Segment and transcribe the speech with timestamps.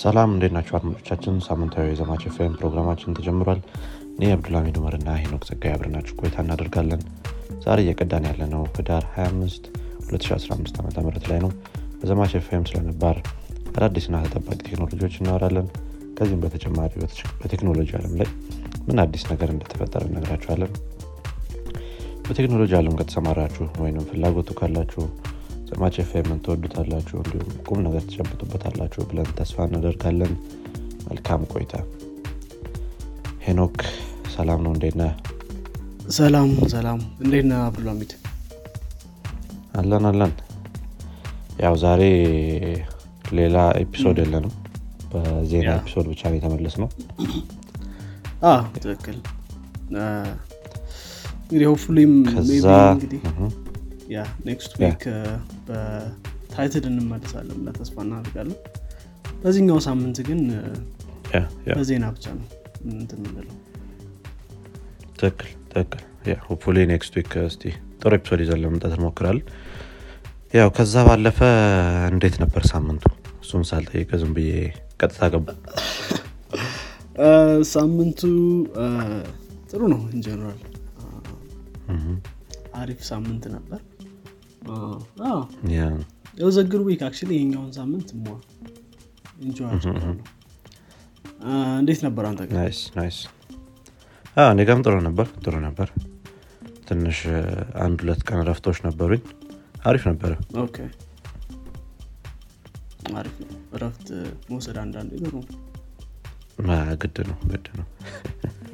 [0.00, 1.34] ሰላም እንዴት ናቸው አድማጮቻችን?
[1.46, 3.60] ሳምንታዊ የዘማች ኤፍኤም ፕሮግራማችን ተጀምሯል።
[4.12, 7.02] እኔ አብዱልሚድ ኡመር እና ሄኖክ ጸጋይ አብረናችሁ ቆይታ እናደርጋለን።
[7.64, 9.68] ዛሬ እየቀዳን ያለ ነው ህዳር 25
[10.08, 11.50] 2015 ዓ ም ላይ ነው።
[12.00, 13.16] በዘማች ኤፍኤም ስለነባር
[13.76, 15.66] አዳዲስና ተጠባቂ ቴክኖሎጂዎች እናወራለን።
[16.16, 16.92] ከዚህም በተጨማሪ
[17.40, 18.28] በቴክኖሎጂ አለም ላይ
[18.86, 20.72] ምን አዲስ ነገር እንደተፈጠረ እነግራችኋለን።
[22.26, 25.02] በቴክኖሎጂ አለም ከተሰማራችሁ ወይም ፍላጎቱ ካላችሁ
[25.68, 30.32] ዘማች ኤፍኤምን ትወዱታላችሁ እንዲሁም ቁም ነገር ትጨብጡበታላችሁ ብለን ተስፋ እናደርጋለን።
[31.08, 31.74] መልካም ቆይታ።
[33.44, 33.76] ሄኖክ
[34.34, 35.12] ሰላም ነው እንዴት ነህ?
[36.16, 38.12] ሰላም ሰላም። እንዴት ነህ አብዱልሃሚድ
[39.74, 40.32] አለን አለን።
[41.60, 42.02] ያው ዛሬ
[43.38, 44.54] ሌላ episode የለንም።
[45.12, 46.88] በዜና episode ብቻ ነው የተመለስነው
[48.76, 49.16] ትክክል።
[52.90, 53.20] እንግዲህ
[54.10, 55.02] yeah next week
[55.68, 58.58] በ title እንመለሳለን ብለን ተስፋ እናደርጋለን።
[59.42, 60.40] በዚህኛው ሳምንት ግን
[61.70, 62.46] በዜና ብቻ ነው
[62.94, 63.56] እንትን የምንለው።
[65.20, 66.04] ትክክል ትክክል።
[66.46, 67.62] hopefully next week እስቲ
[68.00, 69.44] ጥሩ episode ይዘን ለመምጣት እንሞክራለን።
[70.54, 71.38] ያው ከዛ ባለፈ
[72.12, 73.04] እንዴት ነበር ሳምንቱ?
[73.42, 74.50] እሱን ሳልጠይቅህ ዝም ብዬ
[75.00, 75.46] ቀጥታ ገባ
[77.72, 78.20] ሳምንቱ
[79.70, 80.60] ጥሩ ነው in general
[82.80, 83.80] አሪፍ ሳምንት ነበር
[85.72, 85.80] yeah፣
[86.38, 88.26] it was a good week actually የኛውን ሳምንት more
[89.42, 90.14] enjoy አድርጌዋለሁ።
[91.44, 92.40] አ፣ እንዴት ነበር አንተ
[94.36, 95.88] አዎ፣ እኔ ጋርም ጥሩ ነበር ጥሩ ነበር።
[96.88, 97.40] ትንሽ እ፣
[97.84, 99.22] አንድ ሁለት ቀን እረፍቶች ነበሩኝ።
[99.84, 100.32] አሪፍ ነበረ።
[100.62, 100.76] okay።
[103.18, 104.06] አሪፍ ነው። እረፍት
[104.48, 105.34] መውሰድ አንዳንድ ጥሩ
[107.02, 107.86] ግድ ነው ግድ ነው።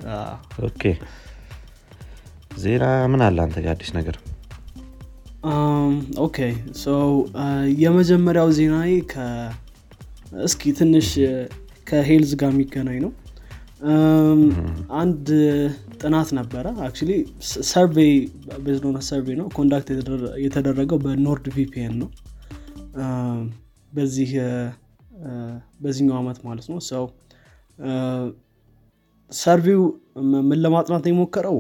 [0.67, 0.83] okay።
[2.59, 3.73] ዜና ምን አለ አንተ ጋር?
[3.75, 4.17] አዲስ ነገር
[6.25, 6.37] okay
[6.77, 6.87] so
[7.39, 7.47] አ፣
[7.83, 8.93] የመጀመሪያው ዜናዬ
[10.45, 11.33] እስኪ ትንሽ እ፣
[11.87, 13.13] ከ health ጋር የሚገናኝ ነው።
[13.89, 14.43] um፣
[15.01, 15.27] አንድ
[16.01, 17.13] ጥናት ነበረ actually
[17.69, 18.13] survey
[18.65, 19.89] based on a survey ነው conduct
[20.45, 22.11] የተደረገው በ NordVPN ነው።
[23.05, 23.43] um፣
[23.93, 24.51] በዚህ እ፣
[25.83, 27.05] በዚህኛው ዓመት ማለት ነው። so
[29.31, 29.83] survey ው
[30.43, 31.57] ምን ለማጥናት የሞከረው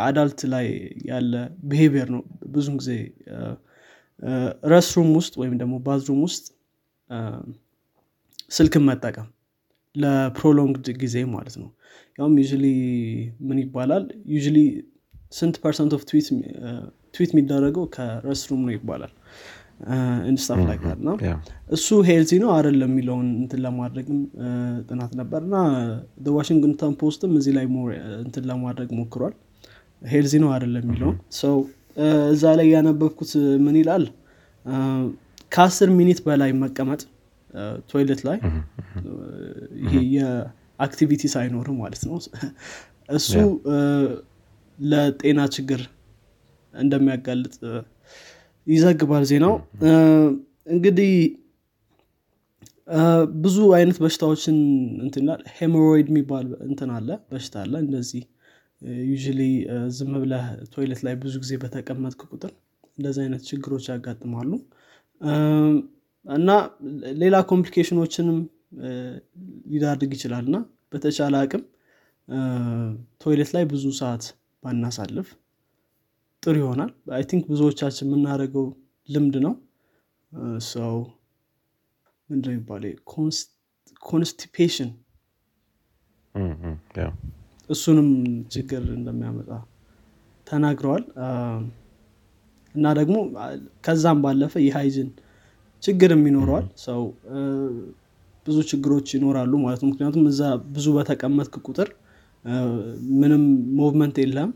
[0.00, 0.66] adult ላይ
[1.06, 1.32] ያለ
[1.70, 2.22] behavior ነው
[2.54, 2.90] ብዙን ጊዜ
[4.72, 6.44] restroom ውስጥ ወይም ደግሞ bathroom ውስጥ
[8.50, 9.28] ስልክን መጠቀም
[9.94, 11.68] ለ prolonged ጊዜ ማለት ነው።
[12.18, 12.64] ያውም usually
[13.48, 14.04] ምን ይባላል?
[14.34, 14.58] usually
[15.32, 16.02] ስንት percent of
[17.14, 19.12] ትዊት የሚደረገው ከ restroom ነው ይባላል።
[20.30, 20.76] and stuff ላይ
[21.22, 21.34] yeah፣
[21.76, 24.18] እሱ healthy ነው አይደለም የሚለውን እንትን ለማድረግም
[24.88, 25.56] ጥናት ነበር። እና
[26.36, 27.66] ዋሽንግተን ፖስትም እዚህ ላይ
[28.20, 29.34] እንትን ለማድረግ ሞክሯል
[30.02, 31.56] healthy ነው አይደለም የሚለውን so
[32.30, 33.32] እዛ ላይ ያነበብኩት
[33.64, 34.04] ምን ይላል?
[35.52, 37.00] ከአስር minute በላይ መቀመጥ
[37.54, 38.38] እ፣ toilet ላይ
[39.84, 42.16] ይሄ የ activity ሳይኖር ማለት ነው።
[43.10, 43.32] እሱ
[44.78, 45.80] ለጤና ችግር
[46.74, 47.54] እንደሚያጋልጥ
[48.66, 49.54] ይዘግባል ዜናው።
[50.70, 51.12] እንግዲህ
[53.42, 54.56] ብዙ አይነት በሽታዎችን
[55.04, 58.22] እንትን ይላል። hemorrhoid የሚባል እንትን አለ በሽታ አለ። እንደዚህ
[59.08, 59.40] usually
[59.96, 60.44] ዝም ብለህ
[60.74, 62.52] toilet ላይ ብዙ ጊዜ በተቀመጥክ ቁጥር
[62.98, 64.50] እንደዚህ አይነት ችግሮች ያጋጥማሉ።
[66.26, 66.48] እና
[67.20, 68.38] ሌላ complication ኦችንም
[69.72, 70.56] ሊዳርግ ይችላል። እና
[70.92, 71.62] በተቻለ አቅም
[73.22, 74.24] toilet ላይ ብዙ ሰዓት
[74.62, 75.28] ባናሳልፍ
[76.42, 78.66] ጥሩ ይሆናል። I think ብዙዎቻችን የምናደርገው
[79.08, 79.54] ልምድ ነው።
[80.70, 80.94] so
[82.30, 82.92] ምንድነው የሚባለው?
[84.02, 84.90] constipation
[87.70, 88.08] እሱንም
[88.54, 89.50] ችግር እንደሚያመጣ
[90.46, 91.04] ተናግረዋል።
[92.74, 93.16] እና ደግሞ
[93.84, 95.08] ከዛም ባለፈ የ hygiene
[95.82, 97.00] ችግርም ይኖረዋል። so
[98.46, 100.42] ብዙ ችግሮች ይኖራሉ ማለት ነው። ምክንያቱም እዛ
[100.74, 101.88] ብዙ በተቀመጥክ ቁጥር
[103.20, 103.42] ምንም
[103.78, 104.50] movement የለም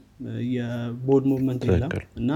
[0.54, 2.30] የ body movement የለም። እና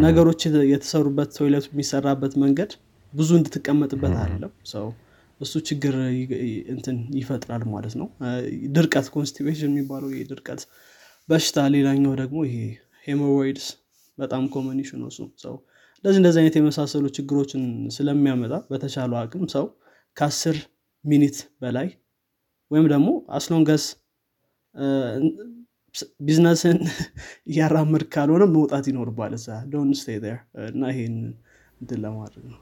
[0.00, 2.70] ነገሮች የተ- የተሰሩበት toilet ኡ የሚሰራበት መንገድ
[3.12, 4.86] ብዙ እንድትቀመጥበት አይደለም። so
[5.40, 5.94] እሱ ችግር
[6.72, 8.08] እንትን ይፈጥራል ማለት ነው።
[8.76, 10.62] ድርቀት constipation የሚባለው ይሄ ድርቀት
[11.28, 12.56] በሽታ። ሌላኛው ደግሞ ይሄ
[13.06, 13.66] hemorrhoids
[14.18, 14.90] በጣም common issue
[15.44, 15.54] so
[16.04, 17.62] እንደዚህ እንደዚህ አይነት የመሳሰሉ ችግሮችን
[17.96, 19.64] ስለሚያመጣ በተቻለው አቅም ሰው
[20.16, 20.56] ከአስር
[21.04, 21.88] minute በላይ
[22.70, 23.84] ወይም ደግሞ as long as
[26.20, 26.78] business ን
[27.50, 30.18] እያራመድክ ካልሆነ መውጣት ይኖርበታል እዛ። don't stay
[30.68, 31.16] እና ይሄን
[31.80, 32.60] እንትን ለማድረግ ነው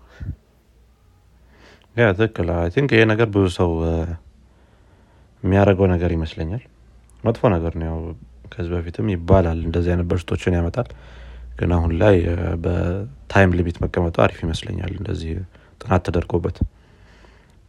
[1.98, 3.70] yeah ትክክል። I think ይሄ ነገር ብዙ ሰው
[5.42, 6.62] የሚያደርገው ነገር ይመስለኛል።
[7.24, 7.98] መጥፎ ነገር ነው። ያው
[8.52, 10.88] ከዚህ በፊትም ይባላል እንደዚህ አይነት በሽታዎችን ያመጣል።
[11.58, 12.16] ግን አሁን ላይ
[12.64, 15.32] በ time limit መቀመጡ አሪፍ ይመስለኛል እንደዚህ
[15.80, 16.56] ጥናት ተደርጎበት።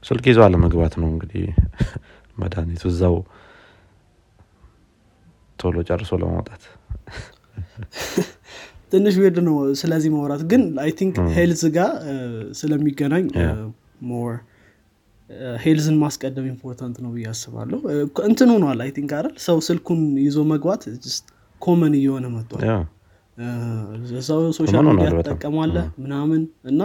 [0.04, 1.46] ስልክ ይዘው አለመግባት ነው እንግዲህ
[2.42, 3.16] መድኃኒቱ እዛው
[5.60, 6.62] ቶሎ ጨርሶ ለማውጣት።
[8.92, 11.92] ትንሽ weird ነው ስለዚህ ማውራት። ግን I think health ጋር
[12.60, 13.26] ስለሚገናኝ
[14.10, 14.32] more
[15.64, 17.80] health ን ማስቀደም important ነው ብዬ አስባለሁ።
[18.30, 19.34] እንትን ሆኗል I think አይደል?
[19.46, 20.84] ሰው ስልኩን ይዞ መግባት
[21.62, 22.64] common እየሆነ መጥቷል።
[24.30, 26.42] so social media ትጠቀማለህ ምናምን
[26.72, 26.82] እና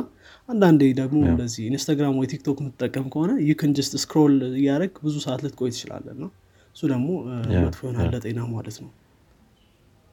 [0.49, 5.41] አንዳንዴ ደግሞ እንደዚህ ኢንስታግራም ወይ ቲክቶክ የምትጠቀም ከሆነ you can just scroll እያደረግክ ብዙ ሰዓት
[5.47, 6.31] ልትቆይ ትችላለህ ነው
[6.77, 7.09] እሱ ደግሞ
[7.57, 8.91] መጥፎ ይሆናል ለጤና ማለት ነው።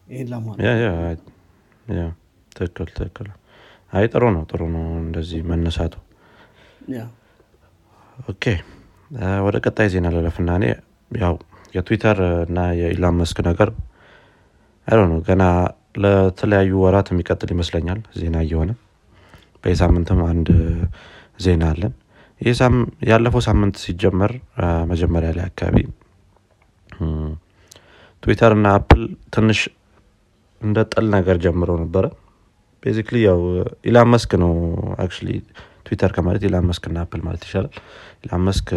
[0.08, 1.22] ይህን ለማለት
[2.52, 3.28] ትክክል ትክክል።
[3.94, 5.94] አይ ጥሩ ነው ጥሩ ነው እንደዚህ መነሳቱ
[8.28, 8.44] okay።
[9.46, 10.66] ወደ ቀጣይ ዜና ልለፍና እኔ
[11.12, 11.34] ያው
[11.76, 13.70] የትዊተር እና የኢላን መስክ ነገር
[14.88, 15.44] አይ ነው ገና
[15.98, 18.72] ለተለያዩ ወራት የሚቀጥል ይመስለኛል ዜና እየሆነ።
[19.64, 20.48] በየሳምንትም አንድ
[21.46, 21.94] ዜና አለን።
[23.10, 24.32] ያለፈው ሳምንት ሲጀመር
[24.92, 25.78] መጀመሪያ ላይ አካባቢ
[28.24, 29.02] ትዊተር እና አፕል
[29.36, 29.60] ትንሽ
[30.62, 32.06] እንደ ጥል ነገር ጀምረው ነበረ።
[32.84, 33.40] basically ያው
[33.88, 34.54] ኢላን መስክ ነው
[34.98, 35.30] actually
[35.86, 37.74] ትዊተር ከማለት ኢላን መስክ እና አፕል ማለት ይሻላል።
[38.24, 38.70] ኢላን መስክ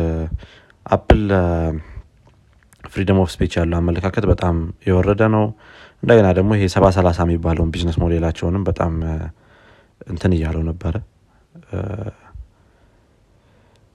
[0.86, 1.22] አፕል
[2.84, 4.56] freedom of speech ያለው አመለካከት በጣም
[4.88, 5.44] የወረደ ነው።
[6.02, 8.94] እንደገና ደግሞ ይሄ ሰባ ሰላሳ የሚባለውን business model ኣቸውንም በጣም
[10.06, 10.94] እንትን እያለው ነበረ።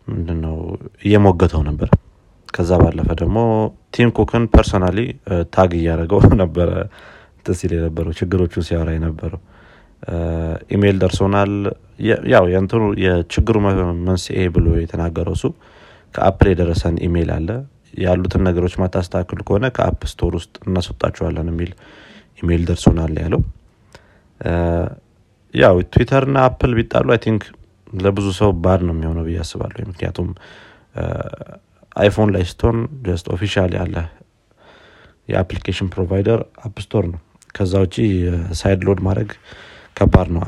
[0.07, 0.55] ምንድነው?
[1.05, 1.89] እየሞገተው ነበር
[2.49, 3.37] ከዛ ባለፈ ደግሞ
[3.93, 4.99] ቲም ኩክን personally
[5.53, 6.69] tag እያደረገው ነበረ።
[7.53, 9.39] ሲል የነበረው ችግሮቹን ሲያወራ የነበረው
[10.73, 11.51] ኢሜይል ደርሶናል።
[12.33, 13.55] ያው የንትኑ የችግሩ
[14.05, 15.45] መንስኤ ብሎ የተናገረው እሱ
[16.15, 17.49] ከአፕል የደረሰን ኢሜይል አለ።
[18.01, 21.71] ያሉትን ነገሮች ማታስተካክል ከሆነ ከ app store ውስጥ እናስወጣቸዋለን የሚል
[22.43, 23.41] ኢሜይል ደርሶናል ያለው።
[25.53, 27.43] ያው ትዊተርና አፕል ቢጣሉ I think
[27.97, 30.27] ለብዙ ሰው bad ነው የሚሆነው ብዬ አስባለሁ ምክንያቱም
[31.95, 33.95] አይፎን ላይ ስትሆን just official ያለ
[35.29, 37.19] የ application provider app store ነው።
[37.55, 37.95] ከዛ ውጭ
[38.59, 39.29] side load ማድረግ
[39.99, 40.41] ከባድ ነው።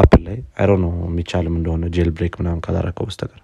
[0.00, 3.40] አፕል ላይ አይሮ ነው የሚቻልም እንደሆነ jailbreak ምናምን ካላረከው በስተቀር።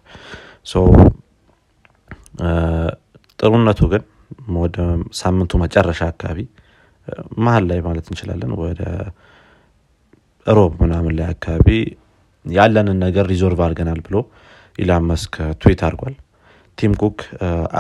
[3.39, 4.03] ጥሩነቱ ግን
[4.59, 4.77] ወደ
[5.21, 6.41] ሳምንቱ መጨረሻ አካባቢ
[7.45, 8.83] መሀል ላይ ማለት እንችላለን ወደ
[10.47, 11.69] ሮብ ምናምን ላይ አካባቢ
[12.47, 14.17] ያለንን ነገር resolve አድርገናል ብሎ
[14.79, 16.15] ኢላን መስክ ትዊት አድርጓል።
[16.79, 17.19] ቲም ኩክ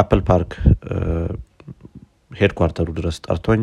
[0.00, 0.52] አፕል ፓርክ
[2.30, 3.62] headquarter ኡ ድረስ ጠርቶኝ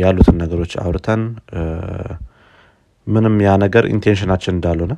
[0.00, 1.22] ያሉትን ነገሮች አውርተን
[3.06, 4.94] ምንም ያ ነገር intention ኣችን እንዳልሆነ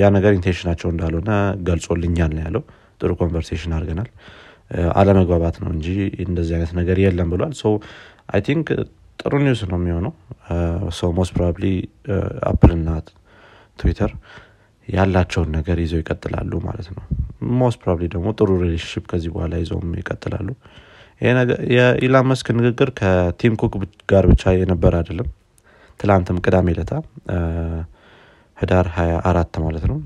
[0.00, 1.30] ያ ነገር intention ኣቸው እንዳልሆነ
[1.68, 2.62] ገልጾልኛል ያለው።
[3.00, 4.08] ጥሩ conversation አድርገናል።
[4.98, 5.86] አለመግባባት ነው እንጂ
[6.24, 7.72] እንደዚህ አይነት ነገር የለም ብሏል። so
[8.34, 8.68] I think
[9.18, 10.12] ጥሩ news ነው የሚሆነው።
[10.98, 11.66] so most probably
[12.50, 12.88] አፕል እና
[13.78, 14.12] ትዊተር
[14.88, 17.04] ያላቸውን ነገር ይዘው ይቀጥላሉ ማለት ነው።
[17.60, 20.48] most probably ደግሞ ጥሩ relationship ከዚህ በኋላ ይዘውም ይቀጥላሉ።
[21.74, 23.74] የኢላን መስክ ንግግር ከቲም ኩክ
[24.12, 25.28] ጋር ብቻ የነበረ አይደለም
[26.00, 26.92] ትላንትም ቅዳሜ ለታ
[28.56, 29.98] ህዳር 24 ማለት ነው።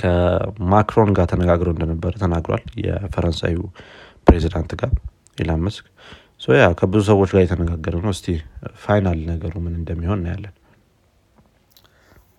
[0.00, 3.56] ከማክሮን ጋር ተነጋግሮ እንደነበረ ተናግሯል የፈረንሳዩ
[4.26, 4.92] ፕሬዚዳንት ጋር
[5.38, 5.84] ኢላን መስክ።
[6.56, 8.26] ያ ከብዙ ሰዎች ጋር የተነጋገረ ነው። እስቲ
[8.82, 10.54] final ነገሩ ምን እንደሚሆን እናያለን።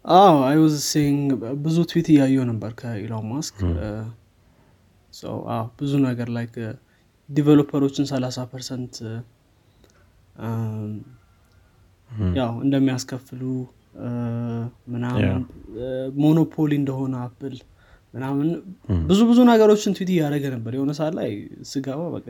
[0.05, 1.30] አዎ I think
[1.63, 3.57] ብዙ ትዊት እያየው ነበር ከኢሎን ማስክ
[5.80, 6.45] ብዙ ነገር ላይ
[7.30, 8.95] developer ኦችን 30 percent
[12.37, 13.42] ያው እንደሚያስከፍሉ
[14.94, 15.40] ምናምን
[16.23, 17.56] monopoly እንደሆነ አፕል
[18.14, 18.47] ምናምን
[19.07, 21.30] ብዙ ብዙ ነገሮችን ትዊት እያደረገ ነበር። የሆነ ሰዓት ላይ
[21.71, 22.26] ስገባ በቃ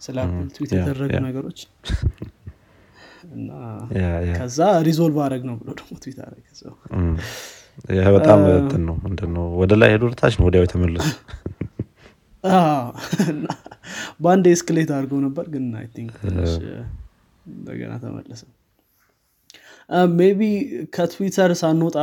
[0.00, 1.58] ስለ አፕል ትዊት የተደረጉ ነገሮች
[3.36, 3.50] እና
[4.38, 6.72] ከዛ resolve አረግነው ብሎ ደግሞ ትዊት አረገ so።
[8.16, 11.08] በጣም እንትን ነው ምንድን ነው ወደ ላይ ሄዶ ታች ነው ወዲያው የተመለሱ
[14.22, 16.12] በአንዴ escalate አድርገው ነበር ግን I think
[17.44, 18.42] እንደገና ተመለሰ
[20.16, 20.40] maybe
[20.94, 21.96] ከትዊተር ሳንወጣ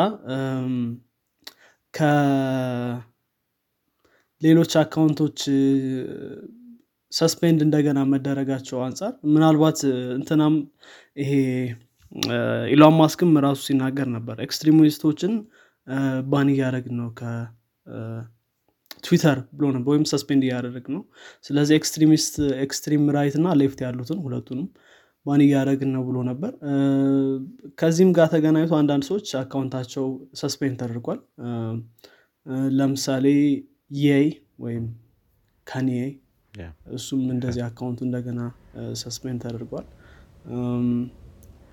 [4.41, 5.39] ከሌሎች account ኦች
[7.11, 9.79] suspend እንደገና መደረጋቸው አንጻር ምናልባት
[10.17, 10.53] እንትናም
[11.21, 11.31] ይሄ
[12.73, 15.33] ኢሎን ማስክም ራሱ ሲናገር ነበር። extremist ኦችን
[16.31, 17.09] ban እያደረግን ነው
[19.03, 21.01] ትዊተር ብሎ ነበር ወይም suspend እያደረግነው።
[21.45, 22.33] ስለዚህ extremist
[22.65, 24.67] extreme right እና left ያሉትን ሁለቱንም
[25.25, 26.51] ban እያደረግን ነው ብሎ ነበር።
[27.79, 30.05] ከዚህም ጋር ተገናኝቶ አንዳንድ ሰዎች account ኣቸው
[30.41, 31.19] suspend ተደርጓል።
[32.77, 33.25] ለምሳሌ
[34.01, 34.27] የይ
[34.59, 34.85] ወይም
[35.67, 36.03] ካኒዬ
[36.95, 38.39] እሱም እንደዚህ account ኡ እንደገና
[39.01, 39.85] suspend ተደርጓል።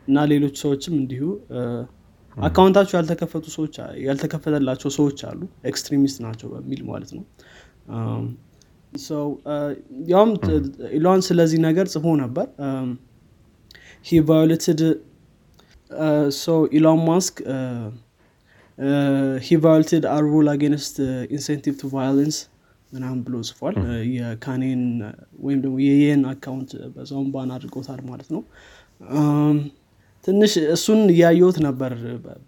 [0.09, 1.25] እና ሌሎች ሰዎችም እንዲሁ
[2.37, 3.75] account ኣቸው ያልተከፈቱ ሰዎች
[4.05, 5.41] ያልተከፈተላቸው ሰዎች አሉ።
[5.71, 7.25] extremist ናቸው በሚል ማለት ነው።
[10.11, 10.31] ያውም
[10.99, 12.47] ኢሎን ስለዚህ ነገር ጽፎ ነበር
[14.05, 14.81] he violated
[16.37, 16.45] so
[16.77, 17.37] ኢሎን ማስክ
[19.47, 20.97] he violated our rule against
[21.37, 22.37] incitement to violence
[22.93, 23.75] ምናምን ብሎ ጽፏል
[24.17, 24.83] የካኔን
[25.45, 28.43] ወይም ደግሞ የየን account በዛውም ban አድርጎታል ማለት ነው።
[30.25, 31.93] ትንሽ እሱን እያየሁት ነበር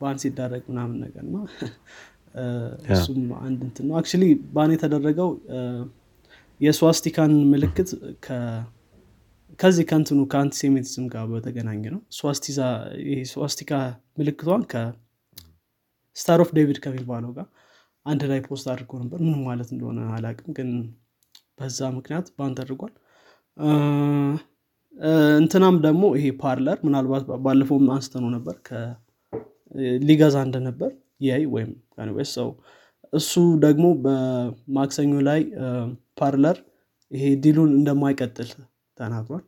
[0.01, 1.43] ban ሲደረግ ምናምን ነገር ነው
[2.95, 4.25] እሱም አንድ እንትን ነው። actually
[4.55, 5.31] ban የተደረገው
[6.61, 7.91] የስዋስቲካን ምልክት
[9.61, 12.01] ከዚህ ከንትኑ ከ antisemitism ጋር በተገናኘ ነው።
[13.33, 13.73] ስዋስቲካ
[14.19, 17.47] ምልክቷን ከ Star of David ከሚባለው ጋር
[18.07, 20.71] አንድ ላይ post አድርጎ ነበር። ምንም ማለት እንደሆነ አላቅም ግን
[21.59, 22.93] በዛ ምክንያት ban ተደርጓል
[25.41, 28.57] እንትናም ደግሞ ይሄ ፓርለር ምናልባት ባለፈውም አንስተነው ነበር
[30.09, 30.91] ሊገዛ እንደነበር
[31.27, 31.71] የይ ወይም
[32.35, 32.49] ሰው
[33.13, 33.33] እሱ
[33.65, 35.41] ደግሞ በማክሰኞ ላይ
[36.21, 36.59] ፓርለር
[37.11, 38.51] ይሄ deal ኡን እንደማይቀጥል
[38.99, 39.45] ተናግሯል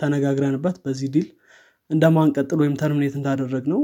[0.00, 1.28] ተነጋግረንበት በዚህ deal
[1.90, 3.80] እንደማንቀጥል ወይም terminate እንዳደረግነው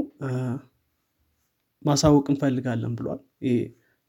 [1.82, 3.20] ማሳወቅ እንፈልጋለን ብሏል።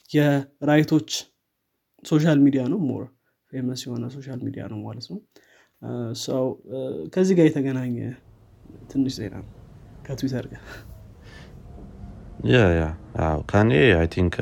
[0.10, 1.10] የ right ኦች
[2.04, 3.04] social media ነው more
[3.52, 5.20] famous የሆነ social media ነው ማለት ነው።
[6.24, 6.44] so
[7.14, 7.96] ከዚህ ጋር የተገናኘ
[8.92, 9.50] ትንሽ ዜና ነው
[10.06, 10.64] ከትዊተር ጋር።
[12.52, 12.86] ያ
[13.98, 14.36] I think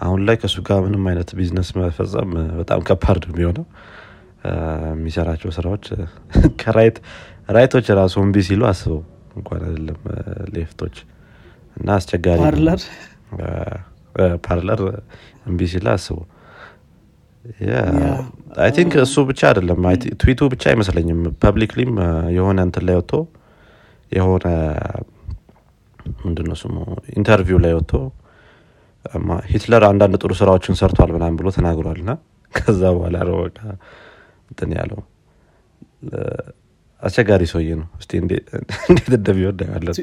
[0.00, 3.66] አሁን ላይ ከእሱ ጋር ምንም አይነት ቢዝነስ መፈጸም በጣም ከባድ ነው የሚሆነው
[4.90, 5.84] የሚሰራቸው ስራዎች
[6.60, 6.96] ከ right
[7.48, 9.00] rightኦች ራሱ እምቢ ሲሉ አስበው
[9.36, 9.98] እንኳን አይደለም
[10.56, 10.96] leftኦች
[11.76, 12.40] እና አስቸጋሪ
[14.46, 14.80] ፓርለር?
[15.48, 16.22] እምቢ ሲል አስበው
[18.62, 19.80] I think እሱ ብቻ አይደለም
[20.20, 21.92] ትዊቱ ብቻ አይመስለኝም publicly ም
[22.36, 23.12] የሆነ እንትን ላይ ወጥቶ
[24.12, 24.46] የሆነ
[26.24, 26.76] ምንድነው ስሙ
[27.18, 27.92] interview ላይ ወጥቶ
[29.50, 32.12] ሂትለር አንዳንድ ጥሩ ስራዎችን ሰርቷል ምናምን ብሎ ተናግሯል። እና
[32.54, 33.36] ከዛ በኋላ ነው
[34.50, 35.00] እንትን ያለው?
[37.02, 38.46] አስቸጋሪ ሰውዬ ነው። እስቲ እንዴት
[39.10, 39.94] እንደሚወድ ያለን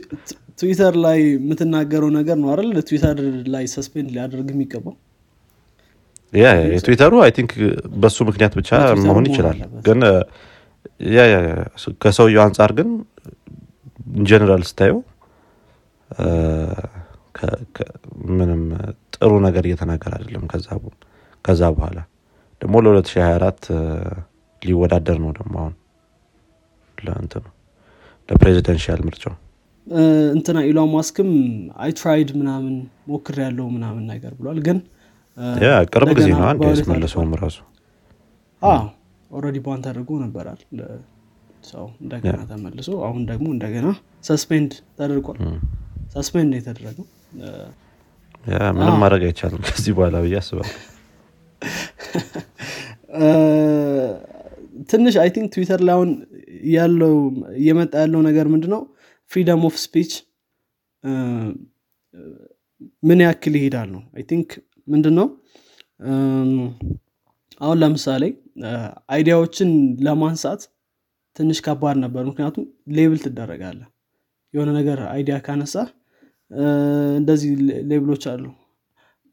[0.60, 2.70] ትዊተር ላይ የምትናገረው ነገር ነው አይደል?
[2.90, 3.20] ትዊተር
[3.54, 4.96] ላይ suspend ሊያደርግ የሚገባው?
[6.34, 7.52] የትዊተሩ I think
[8.02, 8.70] በሱ ምክንያት ብቻ
[9.06, 9.58] መሆን ይችላል።
[9.88, 10.00] ግን
[12.04, 12.90] ከሰውየው አንጻር ግን
[14.30, 15.00] ጀነራል ስታየው
[18.32, 18.62] ምንም
[19.16, 20.44] ጥሩ ነገር እየተናገር አይደለም።
[21.46, 21.98] ከዛ በኋላ
[22.62, 23.70] ደግሞ ለ2024
[24.62, 25.74] ሊወዳደር ነው ደግሞ አሁን
[26.98, 27.46] ለእንትኑ
[28.30, 29.36] ለ presidential ምርጫው።
[30.36, 31.30] እንትና ኢሎን ማስክም
[31.84, 32.74] I tried ምናምን
[33.08, 34.78] ሞክር ያለው ምናምን ነገር ብሏል። ግን
[35.94, 37.58] ቅርብ ጊዜ ነው አንድ ያስመለሰውም ራሱ።
[39.32, 40.60] already ban ተደርጎ ነበር አል
[41.64, 43.88] ሰው እንደገና ተመልሶ አሁን ደግሞ እንደገና
[44.30, 45.40] suspend ተደርጓል።
[46.16, 47.06] suspend የተደረገው።
[48.78, 50.70] ምንም ማድረግ አይቻልም ከዚህ በኋላ ብዬ አስባል
[54.90, 56.10] ትንሽ I think ትዊተር ላይ አሁን
[56.74, 57.14] ያለው
[57.60, 58.82] እየመጣ ያለው ነገር ምንድነው?
[59.32, 60.12] freedom of speech
[63.04, 64.02] ምን ያክል ይሄዳል ነው?
[64.16, 64.50] I think
[64.88, 65.28] ምንድን ነው
[67.62, 68.24] አሁን ለምሳሌ
[69.14, 69.70] idea ዎችን
[70.06, 70.62] ለማንሳት
[71.36, 72.64] ትንሽ ከባድ ነበር። ምክንያቱም
[72.98, 73.82] label ትደረጋለህ
[74.54, 75.76] የሆነ ነገር idea ካነሳህ
[77.20, 77.52] እንደዚህ
[77.92, 78.46] label ኦች አሉ።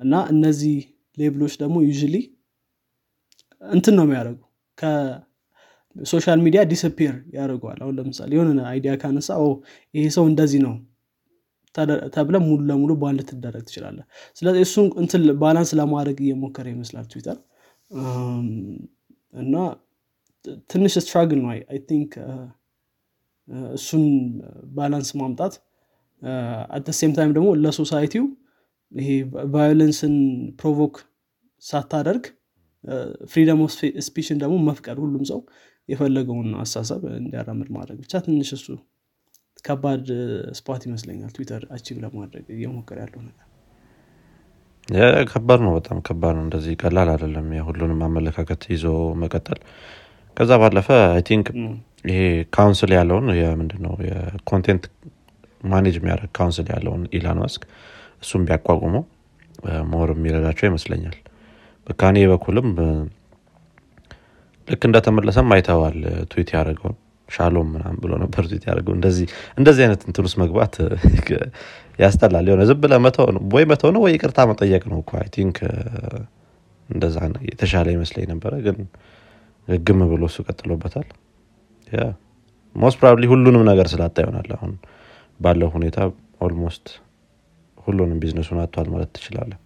[0.01, 0.77] እና እነዚህ
[1.17, 2.17] label ኦች ደግሞ usually
[3.63, 4.41] እንትን ነው የሚያደርጉ
[5.99, 9.29] ከ social media disappear ያደርገዋል። አሁን ለምሳሌ የሆነ idea ካነሳህ
[9.95, 10.75] ይሄ ሰው እንደዚህ ነው
[12.15, 13.99] ተብለህ ሙሉ ለሙሉ ban ልትደረግ ትችላለህ
[14.37, 17.39] ስለዚህ እሱን እንትን balance ለማድረግ እየሞከረ ይመስላል ትዊተር።
[19.35, 19.55] እና
[20.71, 22.11] ትንሽ struggle ነው I think
[23.77, 24.05] እሱን
[24.77, 25.55] balance ማምጣት።
[26.77, 28.25] at same time ደግሞ ለ society ው
[28.93, 29.09] ይሄ
[29.55, 30.15] violence ን
[30.61, 30.95] provoke
[31.63, 32.25] ሳታደርግ
[33.31, 33.73] freedom of
[34.07, 35.41] speech ን ደግሞ መፍቀድ ሁሉም ሰው
[35.89, 38.67] የፈለገውን አስተሳሰብ እንዲያራምድ ማድረግ ብቻ ትንሽ እሱ
[39.65, 40.07] ከባድ
[40.59, 43.45] spot ይመስለኛል ትዊተር achieve ለማድረግ እየሞከረ ያለው ነገር።
[45.31, 48.85] ከባድ ነው በጣም ከባድ ነው። እንደዚህ ቀላል አይደለም የሁሉንም አመለካከት ይዞ
[49.23, 49.59] መቀጠል።
[50.37, 51.47] ከዛ ባለፈ I think
[52.05, 52.19] ይሄ
[52.53, 53.27] council ያለውን
[53.61, 54.85] ምንድነው የ content
[55.65, 57.63] manage የሚያደርግ council ያለውን ኢሎን ማስክ
[58.23, 59.05] እሱም ቢያቋቁመው
[59.91, 61.17] more የሚረዳቸው ይመስለኛል።
[61.87, 62.69] በካኔ በኩልም
[64.69, 65.99] ልክ እንደተመለሰም አይተዋል።
[66.31, 66.97] ትዊት ያደረገውን
[67.29, 68.95] ሻሎም ምናምን ብሎ ነበር ትዊት ያደርገው
[69.59, 70.75] እንደዚህ አይነት እንትን መግባት
[72.03, 72.93] ያስጠላል። የሆነ ዝም ብለህ
[73.53, 75.57] ወይ መተው ነው ወይ ይቅርታ መጠየቅ ነው እኮ። I think
[76.89, 77.17] እንደዛ
[77.49, 78.77] የተሻለ ይመስለኝ ነበረ ግን
[79.69, 81.09] ግም ብሎ እሱ ቀጥሎበታል።
[82.77, 84.73] most probably ሁሉንም ነገር ስላጣ ይሆናል። አሁን
[85.41, 85.99] ባለው ሁኔታ
[86.41, 86.87] almost
[87.79, 89.61] ሁሉንም ቢዝነሱን አጥቷል ማለት ትችላለን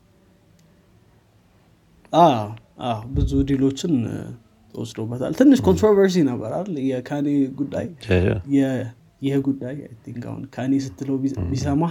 [3.16, 3.92] ብዙ deal ኦችን
[4.72, 7.26] እ፣ ተወስዶበታል። ትንሽ controversy ነበር አይደል የካኔ
[7.60, 7.86] ጉዳይ
[9.22, 11.16] ይህ ጉዳይ think አሁን ካኔ ስትለው
[11.50, 11.82] ቢሰማ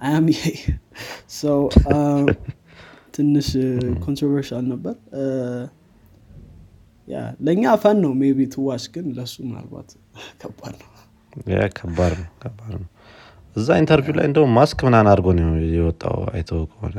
[0.00, 0.26] አያም
[1.36, 1.60] ሰው
[3.14, 3.48] ትንሽ
[4.04, 4.94] controversial ነበር።
[7.08, 9.88] ያ ለእኛ fun ነው maybe to watch ግን ለሱ ምናልባት
[10.42, 10.90] ከባድ ነው።
[11.76, 12.88] ከባድ ነው ከባድ ነው።
[13.56, 16.96] እዛ interview ላይ እንደውም ማስክ ምናን አድርጎ ነው የወጣው። አይቶ ከሆነ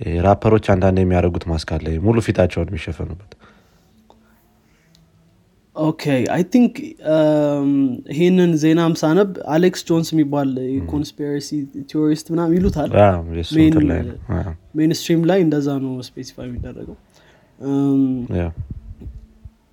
[0.00, 3.32] ይሄ ራፐሮች አንዳንድ የሚያደርጉት ማስክ አለ። ሙሉ ፊታቸውን የሚሸፈኑበት
[5.76, 6.02] okay
[6.34, 6.74] I think
[8.12, 11.48] ይህንን ዜናም ሳነብ አሌክስ ጆንስ የሚባል የ conspiracy
[11.90, 12.90] theorist ምናምን ይሉታል።
[14.80, 16.96] mainstream ላይ እንደዛ ነው specify የሚደረገው።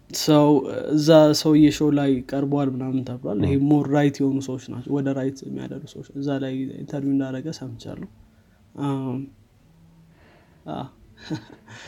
[0.10, 0.48] ሰው
[0.96, 1.10] እዛ
[1.42, 5.86] ሰውዬ show ላይ ቀርበዋል ምናምን ተብሏል። ይሄ more right የሆኑ ሰዎች ናቸው ወደ right የሚያደርጉ
[5.94, 8.10] ሰዎች እዛ ላይ interview እንዳደረገ ሰምቻለሁ።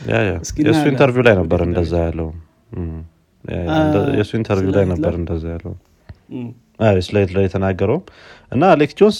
[0.02, 0.40] እናያለን።
[0.92, 2.30] ኢንተርቪው ላይ ነበር እንደዛ ያለው
[4.14, 5.12] የእሱ interview ላይ ነበር?
[5.20, 5.74] እንደዛ ያለው።
[7.06, 8.02] ስለ ሂትለር የተናገረውም
[8.52, 9.18] እና አሌክስ ጆንስ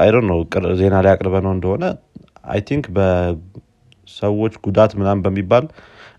[0.00, 0.38] አይዶ ነው
[0.80, 1.84] ዜና ላይ አቅርበህ ነው እንደሆነ
[2.52, 5.64] I think በሰዎች ጉዳት ምናምን በሚባል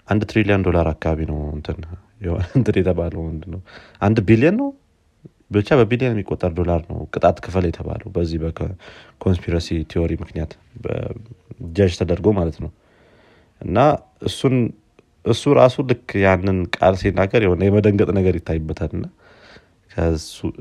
[0.08, 1.38] አንድ ትሪሊዮን ዶላር አካባቢ ነው
[2.58, 3.62] እንትን የተባለው ምንድን ነው?
[4.02, 4.70] አንድ ቢሊዮን ነው?
[5.52, 10.52] ብቻ በቢሊዮን የሚቆጠር ዶላር ነው ቅጣት ክፈል የተባለው በዚህ በ conspiracy theory ምክንያት
[11.78, 12.72] ጀጅ ተደርጎ ማለት ነው።
[13.62, 13.78] እና
[14.22, 14.56] እሱን
[15.28, 19.06] እሱ ራሱ ልክ ያንን ቃል ሲናገር የሆነ የመደንገጥ ነገር ይታይበታል እና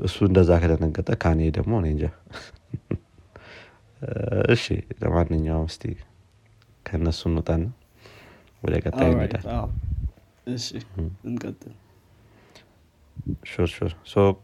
[0.05, 2.05] እሱ እንደዛ ከደነገጠ ካኔ ደግሞ እኔ እንጃ።
[4.53, 4.65] እሺ
[4.99, 5.83] ለማንኛውም እስቲ
[6.85, 7.63] ከእነሱ እንውጣና
[8.63, 9.45] ወደ ቀጣይ እንሄዳል
[13.49, 13.93] sure sure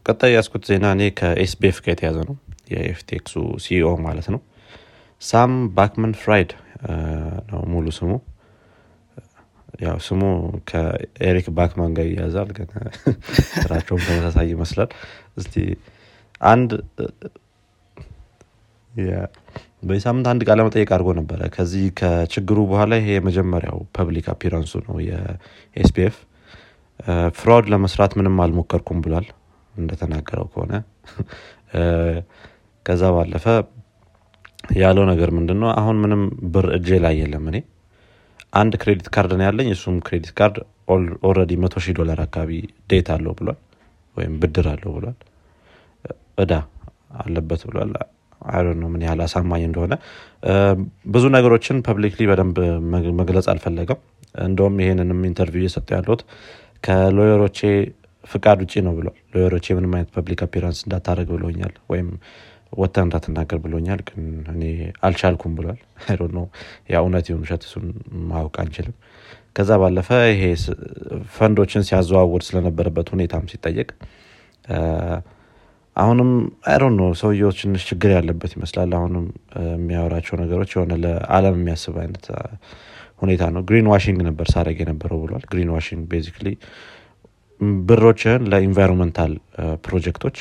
[0.06, 2.36] ቀጣይ ያስኩት ዜና እኔ ከኤስቢኤፍ ጋር የተያዘ ነው።
[2.72, 4.40] የኤፍቴክሱ CEO ማለት ነው።
[5.22, 6.50] ሳም ባንክማን ፍራይድ
[7.50, 8.10] ነው ሙሉ ስሙ
[9.78, 10.22] ያው ስሙ
[10.68, 12.68] ከኤሪክ ባክማን ጋር ይያዛል ግን
[13.58, 14.90] ስራቸውም ተመሳሳይ ይመስላል።
[15.36, 15.54] እስቲ
[16.46, 16.70] አንድ
[18.90, 19.28] ያ-
[19.82, 24.72] በዚህ ሳምንት አንድ ቃለ መጠየቅ አድርጎ ነበረ። ከዚህ ከችግሩ በኋላ ይሄ የመጀመሪያው public appearance ኡ
[24.86, 26.16] ነው የ SBF
[27.38, 29.26] fraud ለመስራት ምንም አልሞከርኩም ብሏል
[29.74, 30.72] እንደተናገረው ከሆነ።
[32.86, 33.46] ከዛ ባለፈ
[34.78, 37.56] ያለው ነገር ምንድን ነው አሁን ምንም ብር እጄ ላይ የለም እኔ
[38.54, 40.56] አንድ credit card ነው ያለኝ። እሱም credit card
[41.26, 42.50] already መቶ ሺህ ዶላር አካባቢ
[42.90, 43.58] ዴት አለው ብሏል
[44.16, 45.16] ወይም ብድር አለው ብሏል።
[46.38, 46.52] እዳ
[47.20, 47.92] አለበት ብሏል።
[48.48, 49.94] አይ ነው ምን ያህል አሳማኝ እንደሆነ።
[51.06, 52.56] ብዙ ነገሮችን publicly በደንብ
[52.92, 54.00] መግ- መግለጽ አልፈለገም።
[54.44, 56.22] እንደውም ይሄንንም interview እየሰጠ ያለሁት
[56.84, 57.60] ከ lawyer ኦቼ
[58.24, 62.08] ፍቃድ ውጭ ነው ብሏል። lawyer ኦቼ ምንም አይነት public appearance እንዳታደረግ ብሎኛል ወይም
[62.76, 64.62] ወጥተህ እንዳትናገር ብሎኛል ግን እኔ
[65.02, 65.78] አልቻልኩም ብሏል።
[66.36, 67.86] እውነት ይሁን ውሸት እሱን
[68.28, 68.96] ማወቅ አንችልም።
[69.56, 70.42] ከዛ ባለፈ ይሄ
[71.34, 73.90] ፈንዶችን ሲያዘዋውር ስለነበረበት ሁኔታም ሲጠየቅ
[75.96, 76.30] አሁንም
[76.66, 79.26] ironic ነው ሰውየው ትንሽ ችግር ያለበት ይመስላል። አሁንም
[79.74, 82.24] የሚያወራቸው ነገሮች የሆነ ለአለም የሚያስብ አይነት
[83.22, 86.48] ሁኔታ ነው። greenwashing ነበር ሳረግ የነበረው ብሏል። greenwashing basically
[87.88, 89.32] ብሮችህን ለ environmental
[89.84, 90.38] project ኦች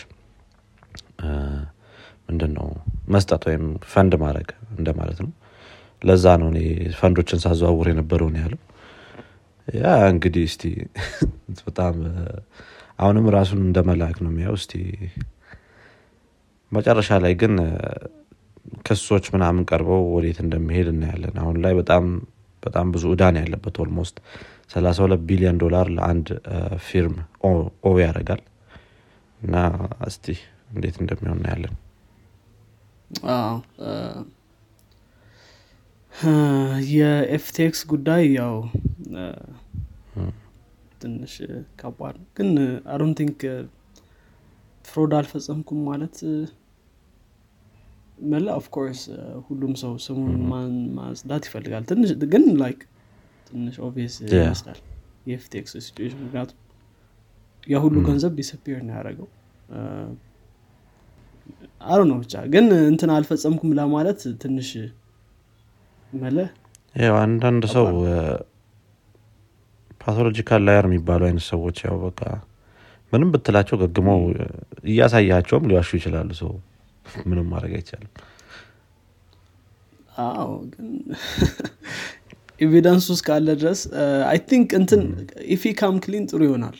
[2.33, 2.67] ምንድን ነው
[3.09, 5.31] መስጠት ወይም ፈንድ ማድረግ እንደማለት ነው።
[6.01, 6.59] ለዛ ነው እኔ
[6.97, 8.61] ፈንዶችን ሳዘዋውር የነበረው ነው ያለው።
[9.67, 10.63] ያ እንግዲህ እስቲ
[11.67, 11.95] በጣም
[12.99, 14.73] አሁንም ራሱን እንደ መልአክ ነው የሚያየው እስቲ
[16.71, 17.53] መጨረሻ ላይ ግን
[18.85, 22.05] ክሶች ምናምን ቀርበው ወዴት እንደሚሄድ እናያለን። አሁን ላይ በጣም
[22.63, 24.17] በጣም ብዙ እዳን ያለበት almost
[24.73, 26.27] 32 ቢሊዮን ዶላር ለአንድ
[26.85, 28.41] firm ኦ- ያደርጋል።
[29.39, 29.55] እና
[30.07, 30.25] እስቲ
[30.73, 31.73] እንዴት እንደሚሆን እናያለን
[36.93, 38.55] የ FTX ጉዳይ ያው
[41.01, 41.33] ትንሽ
[41.79, 42.49] ከባድ ነው። ግን
[42.93, 43.39] I don't think
[44.85, 46.17] fraud አልፈጸምኩም ማለት
[48.31, 49.01] መላ of course
[49.47, 50.35] ሁሉም ሰው ስሙን
[50.97, 52.81] ማጽዳት ይፈልጋል። ትንሽ ግን like
[53.53, 54.15] ትንሽ obvious.
[54.35, 54.79] ይመስላል
[55.27, 56.59] የ FTX situation። ምክንያቱም
[57.67, 59.27] ያ ሁሉ ገንዘብ disappear ነው ያደረገው
[61.83, 64.69] አሩ ነው ብቻ ግን እንትን አልፈጸምኩም ለማለት ትንሽ
[66.13, 66.37] መለ
[66.95, 67.87] ያው አንዳንድ ሰው
[70.01, 72.21] pathological liar የሚባሉ አይነት ሰዎች ያው በቃ
[73.11, 74.21] ምንም ብትላቸው ገግመው
[74.91, 76.51] እያሳያቸውም ሊዋሹ ይችላሉ። ሰው
[77.29, 78.11] ምንም ማድረግ አይቻልም።
[80.23, 80.87] አዎ ግን
[82.59, 83.79] evidence ውስጥ ካለ ድረስ
[84.31, 85.01] I think እንትን
[85.55, 86.77] if he come clean ጥሩ ይሆናል።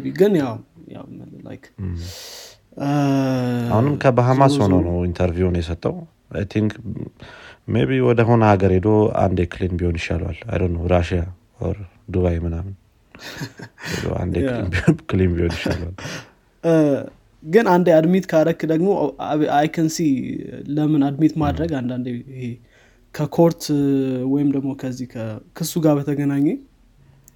[0.00, 0.54] but ግን ያው
[0.94, 1.04] ያው
[1.46, 1.64] like
[3.70, 5.94] አሁንም ከባሃማስ ሆኖ ነው interview ኡን የሰጠው።
[6.50, 6.72] think
[7.68, 8.88] maybe ወደ ሆነ ሀገር ሄዶ
[9.22, 11.20] አንድ clean ቢሆን ይሻለዋል። አይ ነው ራሽያ
[11.60, 11.76] or
[12.14, 12.74] ዱባይ ምናምን
[14.20, 14.34] አንዴ
[15.10, 15.96] clean ቢሆን ይሻለዋል።
[17.42, 18.88] ግን አንዴ admit ካረክ ደግሞ
[19.58, 19.98] I can see
[20.74, 22.42] ለምን admit ማድረግ አንዳንዴ ይሄ
[23.14, 23.62] ከ court
[24.32, 26.46] ወይም ደግሞ ከዚህ ከክሱ ጋር በተገናኘ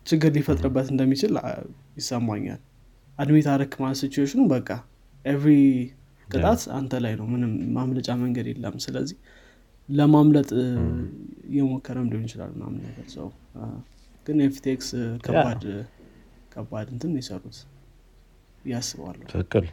[0.07, 1.33] ችግር ሊፈጥርበት እንደሚችል
[2.01, 2.61] ይሰማኛል።
[3.18, 4.68] admit አረክ ማለት ሲቹዌሽኑ በቃ
[5.24, 5.53] every
[6.28, 9.16] ቅጣት አንተ ላይ ነው። ምንም ማምለጫ መንገድ የለም። ስለዚህ
[9.88, 10.50] ለማምለጥ
[11.50, 13.26] እየሞከረም ሊሆን ይችላል ምናምን ነገር። ሰው
[14.26, 14.88] ግን FTX
[15.24, 15.62] ከባድ
[16.52, 17.56] ከባድ እንትን የሰሩት
[18.64, 19.66] እያስባለሁ ትክክል።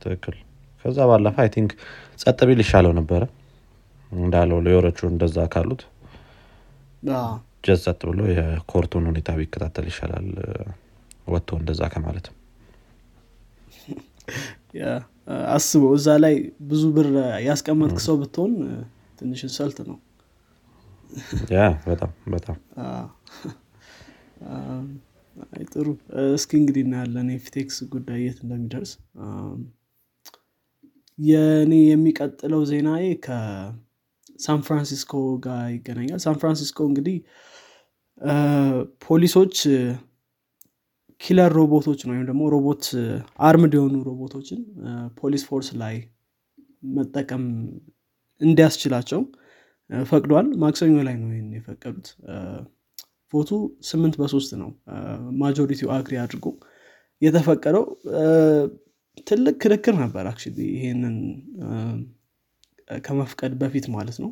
[0.00, 0.36] ትክክል።
[0.84, 1.70] ከዛ ባለፈ I think
[2.18, 3.22] ጸጥ ቢል ይሻለው ነበረ።
[4.12, 5.82] እንዳለው lawyer ኦቹ እንደዛ ካሉት
[7.64, 10.26] just ጸጥ ብሎ የ court ኡን ሁኔታ ቢከታተል ይሻላል።
[11.28, 12.26] ወጥቶ እንደዛ ከማለት
[15.52, 16.34] አስበው እዛ ላይ
[16.68, 17.08] ብዙ ብር
[17.46, 18.52] ያስቀመጥክ ሰው ብትሆን
[19.18, 19.98] ትንሽ ሰልት ነው።
[21.86, 22.56] በጣም በጣም።
[25.68, 25.86] ጥሩ።
[26.34, 28.92] እስኪ እንግዲህ እናያለን የፊቴክስ ጉዳይ የት እንደሚደርስ።
[31.18, 35.12] የእኔ የሚቀጥለው ዜናዬ ከሳን ፍራንሲስኮ
[35.44, 37.16] ጋር ይገናኛል። ሳን ፍራንሲስኮ እንግዲህ
[39.06, 39.56] ፖሊሶች
[41.20, 42.84] killer robot ኦችን ወይም ደግሞ robot
[43.46, 44.60] armed የሆኑ robot ኦችን
[45.18, 45.96] police force ላይ
[46.96, 47.44] መጠቀም
[48.40, 49.20] እንዲያስችላቸው
[49.90, 52.08] ፈቅዷል። ማክሰኞ ላይ ነው ይህን የፈቀዱት።
[53.32, 53.50] vote ኡ
[53.88, 54.70] ስምንት በሶስት ነው።
[55.40, 56.46] majority ው agree አድርጎ
[57.22, 57.84] የተፈቀደው።
[59.26, 61.16] ትልቅ ክርክር ነበር like ይሄንን
[63.04, 64.30] ከመፍቀድ በፊት ማለት ነው።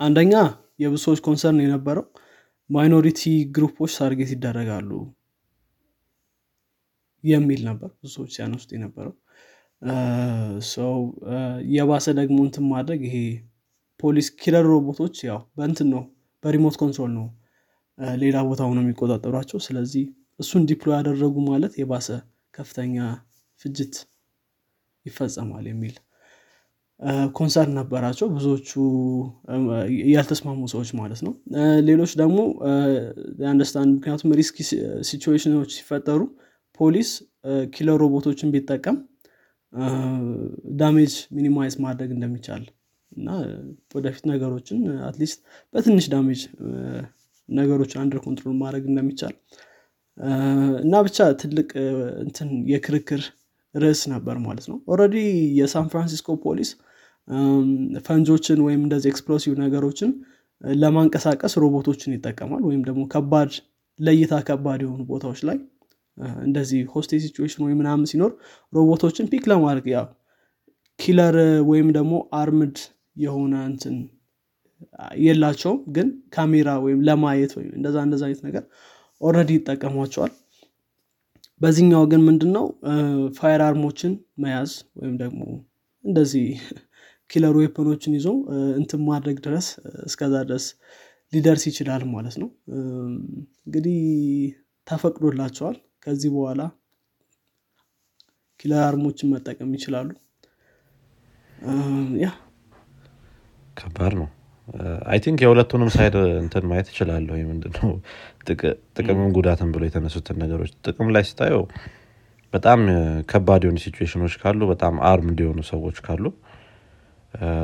[0.00, 0.32] አንደኛ
[0.80, 2.06] የብዙ concern የነበረው
[2.70, 3.22] minority
[3.54, 4.90] group ኦች target ይደረጋሉ
[7.24, 9.14] የሚል ነበር ብዙ ሰዎች ሲያነሱት የነበረው።
[10.72, 10.94] ሰው
[11.74, 13.16] የባሰ ደግሞ እንትን ማድረግ ይሄ
[14.00, 16.02] ፖሊስ killer robot ኦች ያው በእንትን ነው
[16.44, 17.26] በ remote control ነው
[18.22, 20.04] ሌላ ቦታ ሆነው የሚቆጣጠሯቸው። ስለዚህ
[20.40, 22.08] እሱን deploy ያደረጉ ማለት የባሰ
[22.54, 22.96] ከፍተኛ
[23.60, 23.94] ፍጅት
[25.06, 25.94] ይፈጸማል የሚል
[27.32, 28.70] concern ነበራቸው ብዙዎቹ
[30.12, 31.32] ያልተስማሙ ሰዎች ማለት ነው።
[31.88, 32.38] ሌሎች ደግሞ
[33.48, 34.56] understand ምክንያቱም risk
[35.08, 36.20] situation ኦች ሲፈጠሩ
[36.80, 37.10] ፖሊስ
[37.74, 38.96] killer robot ኦችን ቢጠቀም
[40.80, 42.64] damage minimize ማድረግ እንደሚቻል
[43.12, 43.28] እና
[43.94, 45.38] ወደፊት ነገሮችን at least
[45.74, 46.40] በትንሽ damage
[47.48, 49.34] ነገሮችን under control ማድረግ እንደሚቻል
[50.82, 51.68] እና ብቻ ትልቅ
[52.24, 53.22] እንትን የክርክር
[53.74, 55.16] ርዕስ ነበር ማለት ነው። already
[55.58, 56.70] የሳን ፍራንሲስኮ ፖሊስ
[58.06, 60.10] ፈንጆችን ወይም እንደዚህ explosive ነገሮችን
[60.80, 63.50] ለማንቀሳቀስ ሮቦቶችን ይጠቀማል ወይም ደግሞ ከባድ
[63.98, 65.58] ለይታ ከባድ የሆኑ ቦታዎች ላይ
[66.46, 68.30] እንደዚህ hostage situation ወይም ምናምን ሲኖር
[68.72, 70.06] robot ኦችን pick ለማድረግ ያው
[71.00, 71.36] killer
[71.70, 72.76] ወይም ደግሞ armed
[73.16, 73.96] የሆነ እንትን
[75.20, 78.64] የላቸውም ግን ካሜራ ወይም ለማየት ወይም እንደዛ እንደዛ አይነት ነገር
[79.20, 80.32] already ይጠቀሟቸዋል።
[81.60, 82.64] በዚህኛው ግን ምንድን ነው
[83.38, 84.12] firearm ኦችን
[84.42, 85.42] መያዝ ወይም ደግሞ
[86.04, 86.46] እንደዚህ
[87.30, 88.28] killer weapon ኦችን ይዞ
[88.80, 89.66] እንትን ማድረግ ድረስ
[90.04, 90.66] እስከዛ ድረስ
[91.32, 92.48] ሊደርስ ይችላል ማለት ነው።
[93.66, 93.98] እንግዲህ
[94.86, 96.60] ተፈቅዶላቸዋል። ከዚህ በኋላ
[98.60, 100.08] killer arm ኦችን መጠቀም ይችላሉ።
[102.22, 102.28] ያ
[103.76, 104.28] ከባድ ነው።
[105.10, 107.90] I think የሁለቱንም side እንትን ማየት ይችላለሁ ምንድነው?
[108.96, 111.62] ጥቅምም ጉዳትን ብሎ የተነሱትን ነገሮች ጥቅም ላይ ስታየው
[112.52, 112.80] በጣም
[113.30, 116.24] ከባድ የሆኑ ሲቹዌሽኖች ካሉ በጣም harm እንዲሆኑ ሰዎች ካሉ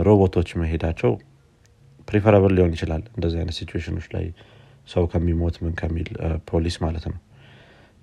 [0.06, 1.12] ሮቦቶች መሄዳቸው
[2.08, 4.24] preferable ሊሆን ይችላል። እንደዚህ አይነት ሲቹዌሽኖች ላይ
[4.88, 6.08] ሰው ከሚሞት ምን ከሚል
[6.50, 7.18] ፖሊስ ማለት ነው።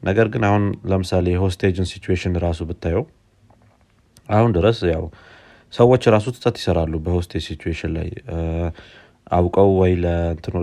[0.04, 3.04] ነገር ግን አሁን ለምሳሌ የ hostage ን situation ራሱ ብታየው
[4.30, 5.04] አሁን ድረስ ያው
[5.74, 8.08] ሰዎች ራሱ ትተት ይሰራሉ በ hostage situation ላይ።
[9.32, 9.92] አውቀው ወይ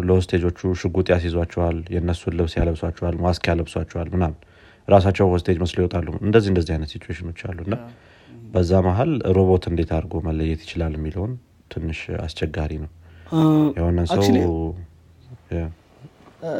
[0.04, 4.38] ለ hostage ኦቹ ሽጉጥ ያስይዟቸዋል የእነሱን ልብስ ያለብሷቸዋል ማስክ ያለብሷቸዋል ምናምን።
[4.88, 7.76] ራሳቸው hostage መስሎ ይወጣሉ። እንደዚህ እንደዚህ አይነት ሲቹዌሽኖች አሉ። እና
[8.46, 11.32] በዛ መሀል ሮቦት እንዴት አድርጎ መለየት ይችላል የሚለውን
[11.70, 12.90] ትንሽ አስቸጋሪ ነው።
[13.78, 14.22] የሆነን ሰው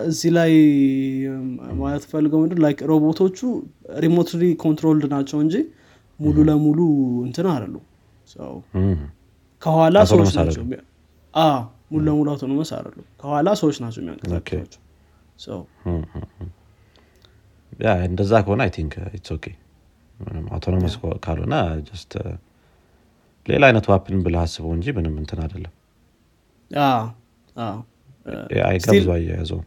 [0.05, 0.53] እዚህ ላይ
[1.81, 3.38] ማለት ፈልገው ምንድን like ሮቦቶቹ
[4.05, 5.55] remotely controlled ናቸው እንጂ
[6.20, 6.79] ሙሉ ለሙሉ
[7.27, 7.75] እንትን አሉ
[9.62, 10.62] ከኋላ ሰዎች ናቸው
[11.90, 12.87] ሙሉ ለሙሉ autonomous አሉ
[13.20, 15.61] ከኋላ ሰዎች ናቸው የሚያንቀሳቅሷቸው
[17.81, 19.46] yeah እንደዛ ከሆነ I think it's okay
[20.50, 21.55] autonomous ካልሆነ
[21.88, 22.12] just
[23.46, 25.72] ሌላ አይነት weapon ብለህ አስበው እንጂ ምንም እንትን አይደለም።
[28.66, 29.61] አይ ገብዞ አያያዘው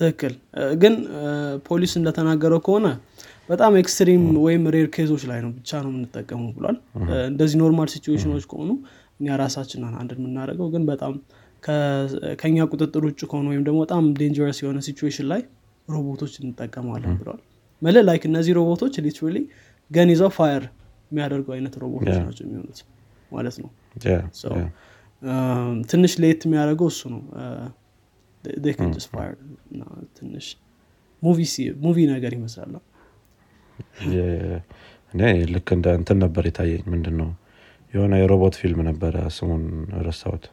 [0.00, 0.34] ትክክል።
[0.82, 0.94] ግን
[1.68, 2.86] ፖሊስ እንደተናገረው ከሆነ
[3.48, 6.76] በጣም extreme ወይም rare case ኦች ላይ ነው ብቻ ነው የምንጠቀመው ብሏል።
[7.30, 8.70] እንደዚህ normal situation ኦች ከሆኑ
[9.20, 11.12] እኛ ራሳችን አንድ የምናደርገው። ግን በጣም
[12.40, 15.40] ከኛ ቁጥጥር ውጭ ከሆኑ ወይም ደግሞ በጣም dangerous የሆነ situation ላይ
[15.88, 17.40] ሮቦቶች እንጠቀማለን ብለዋል
[17.82, 19.38] መለ like እነዚህ ሮቦቶች literally
[19.90, 20.64] gun ይዘው fire
[21.10, 22.78] የሚያደርጉ አይነት ሮቦቶች ናቸው የሚሆኑት
[23.32, 23.70] ማለት ነው።
[25.90, 27.22] ትንሽ ለየት የሚያደርገው እሱ ነው።
[30.18, 30.46] ትንሽ
[31.84, 32.74] movie ነገር ይመስላል።
[35.14, 35.22] እኔ
[35.54, 37.28] ልክ እንደ እንትን ነበር የታየኝ ምንድን ነው
[37.92, 39.62] የሆነ የሮቦት ፊልም ነበረ ስሙን
[40.06, 40.44] ረሳሁት።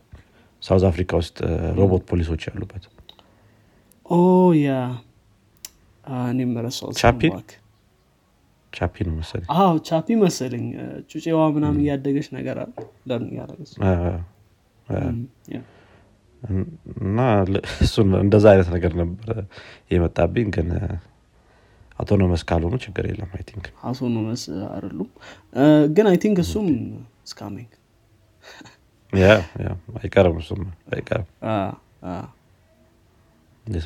[0.62, 1.38] ሳውዝ አፍሪካ ውስጥ
[1.77, 2.83] ሮቦት ፖሊሶች ያሉበት።
[4.60, 4.71] yeah
[6.27, 6.95] እኔም ረሳሁት
[8.73, 10.65] ቻፒ ነው መሰለኝ። አዎ ቻፒ መሰለኝ።
[11.09, 12.73] ጩጬዋ ምናምን እያደገች ነገር አለ።
[13.10, 13.71] learn እያደረገች
[17.03, 17.19] እና
[17.85, 19.35] እሱን እንደዛ አይነት ነገር ነበር
[19.91, 20.69] የመጣብኝ ግን
[21.99, 25.09] autonomous ካልሆኑ ችግር የለም I think። autonomous አይደሉም።
[25.95, 26.67] ግን I think እሱም
[27.25, 27.71] is coming።
[29.99, 30.61] አይቀርም እሱም
[30.93, 31.27] አይቀርም።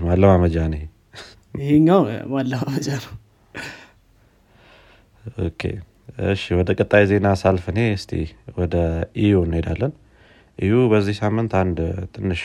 [0.07, 0.83] ማለማመጃ ነው
[1.57, 2.01] ይሄኛው
[2.33, 3.13] ማለማመጃ ነው።
[5.45, 5.61] okay
[6.27, 8.11] እሺ ወደ ቀጣይ ዜና ሳልፍ እኔ እስቲ
[8.57, 8.75] ወደ
[9.23, 9.93] EU እንሄዳለን።
[10.59, 11.79] EU በዚህ ሳምንት አንድ
[12.15, 12.41] ትንሽ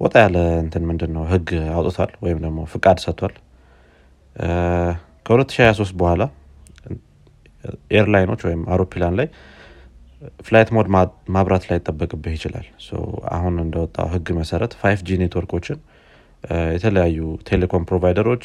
[0.00, 3.34] ወጣ ያለ እንትን ምንድን ነው ህግ አውጥቷል ወይም ደግሞ ፍቃድ ሰጥቷል።
[5.26, 6.22] ከ2023 በኋላ
[7.98, 9.28] airline ኦች ወይም አውሮፕላን ላይ
[10.46, 10.88] flight mode
[11.34, 12.66] ማብራት ላይ ይጠበቅብህ ይችላል
[13.36, 15.78] አሁን እንደወጣው ህግ መሰረት ፋይቭ ጂ ኔትወርኮችን
[16.74, 17.18] የተለያዩ
[17.48, 18.44] telecom provider ኦች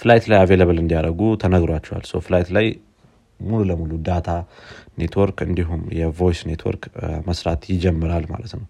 [0.00, 2.66] flight ላይ available እንዲያደርጉ ተነግሯቸዋል። flight ላይ
[3.40, 4.28] ሙሉ ለሙሉ data
[5.00, 6.84] network እንዲሁም የ voice network
[7.28, 8.66] መስራት ይጀምራል ማለት ነው።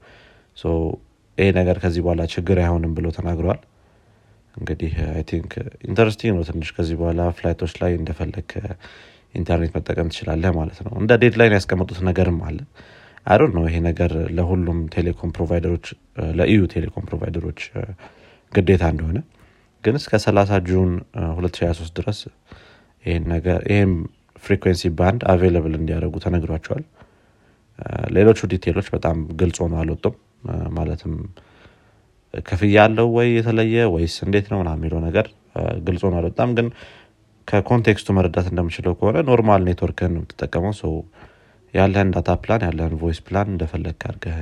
[1.38, 3.60] ይሄ ነገር ከዚህ በኋላ ችግር አይሆንም ብሎ ተናግረዋል
[4.54, 4.92] እንግዲህ
[5.28, 5.52] think
[5.88, 8.50] interesting ነው ትንሽ ከዚህ በኋላ flight ኦች ላይ እንደፈለግ
[9.34, 12.58] ኢንተርኔት መጠቀም ትችላለህ ማለት ነው። እንደ deadline ያስቀመጡት ነገርም አለ
[13.26, 15.86] I don't ነው ይሄ ነገር ለሁሉም telecom provider ኦች
[16.38, 17.60] ለ EU telecom provider ኦች
[18.52, 19.18] ግዴታ እንደሆነ።
[19.84, 20.92] ግን እስከ 30 June
[21.32, 22.20] 2023 ድረስ
[23.04, 23.92] ይህም
[24.42, 26.84] frequency band available እንዲያደርጉ ተነግሯቸዋል።
[28.08, 30.14] ሌሎቹ detail ኦች በጣም ግልጽ ሆኖ አልወጡም።
[30.76, 31.12] ማለትም
[32.48, 35.26] ክፍያ አለው ወይ የተለየ ወይስ እንዴት ነው ና የሚለው ነገር
[35.86, 36.66] ግልጽ ሆኖ አልወጣም። ግን
[37.48, 40.72] ከ context ኡ መረዳት እንደምችለው ከሆነ normal network ህን ነው የምትጠቀመው
[41.74, 44.36] ያለህን data plan ያለህን voice plan እንደፈለግ አድርገህ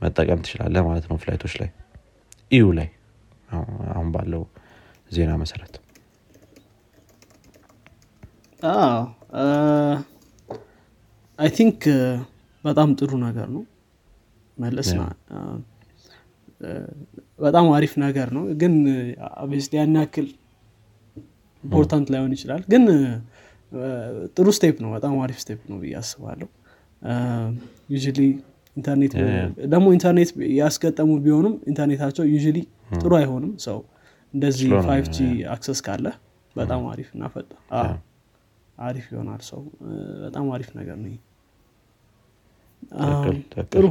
[0.00, 1.70] መጠቀም ትችላለህ ማለት ነው flight ኦች ላይ።
[2.50, 2.88] EU ላይ
[3.92, 4.42] አሁን ባለው
[5.10, 5.74] ዜና መሰረት።
[11.38, 11.80] I think
[12.64, 13.62] በጣም ጥሩ ነገር ነው።
[14.56, 14.90] መለስ
[17.38, 18.74] በጣም አሪፍ ነገር ነው። ግን
[19.42, 20.26] አብስሊ ያን ያክል
[21.64, 22.84] ኢምፖርታንት ላይሆን ይችላል። ግን
[24.34, 26.48] ጥሩ ስቴፕ ነው። በጣም አሪፍ ስቴፕ ነው ብዬ አስባለሁ።
[27.90, 27.96] ዩ
[28.76, 29.14] ኢንተርኔት
[29.72, 32.36] ደግሞ ኢንተርኔት ያስገጠሙ ቢሆኑም ኢንተርኔታቸው ዩ
[33.00, 33.78] ጥሩ አይሆንም። ሰው
[34.34, 35.18] እንደዚህ ፋይቭ ጂ
[35.54, 36.06] አክሰስ ካለ
[36.56, 37.24] በጣም አሪፍ እና
[38.78, 39.60] አሪፍ ይሆናል ሰው።
[40.24, 41.10] በጣም አሪፍ ነገር ነው
[43.72, 43.84] ጥሩ።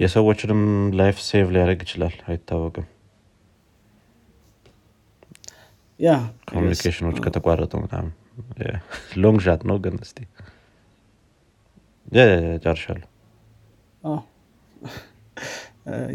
[0.00, 0.60] የሰዎችንም
[0.98, 2.86] life save ሊያደርግ ይችላል። አይታወቅም።
[6.00, 6.10] yeah
[6.50, 8.12] communication ኦች ከተቋረጡ ምናምን
[9.22, 10.18] long shot ነው ግን እስቲ
[12.64, 13.06] ጨርሻለሁ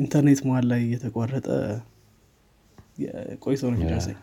[0.01, 1.47] ኢንተርኔት መሀል ላይ እየተቋረጠ
[3.45, 4.17] ቆይቶ ነው የሚደርሰኝ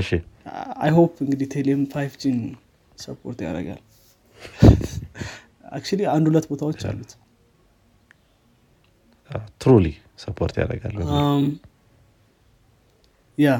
[0.00, 0.10] እሺ
[0.84, 2.38] I hope እንግዲህ ቴሌም five G ን
[2.98, 3.80] support ያደርጋል
[5.72, 7.12] actually አንድ ሁለት ቦታዎች አሉት
[9.62, 9.86] truly
[10.24, 10.96] support ያደርጋል
[13.38, 13.50] yeah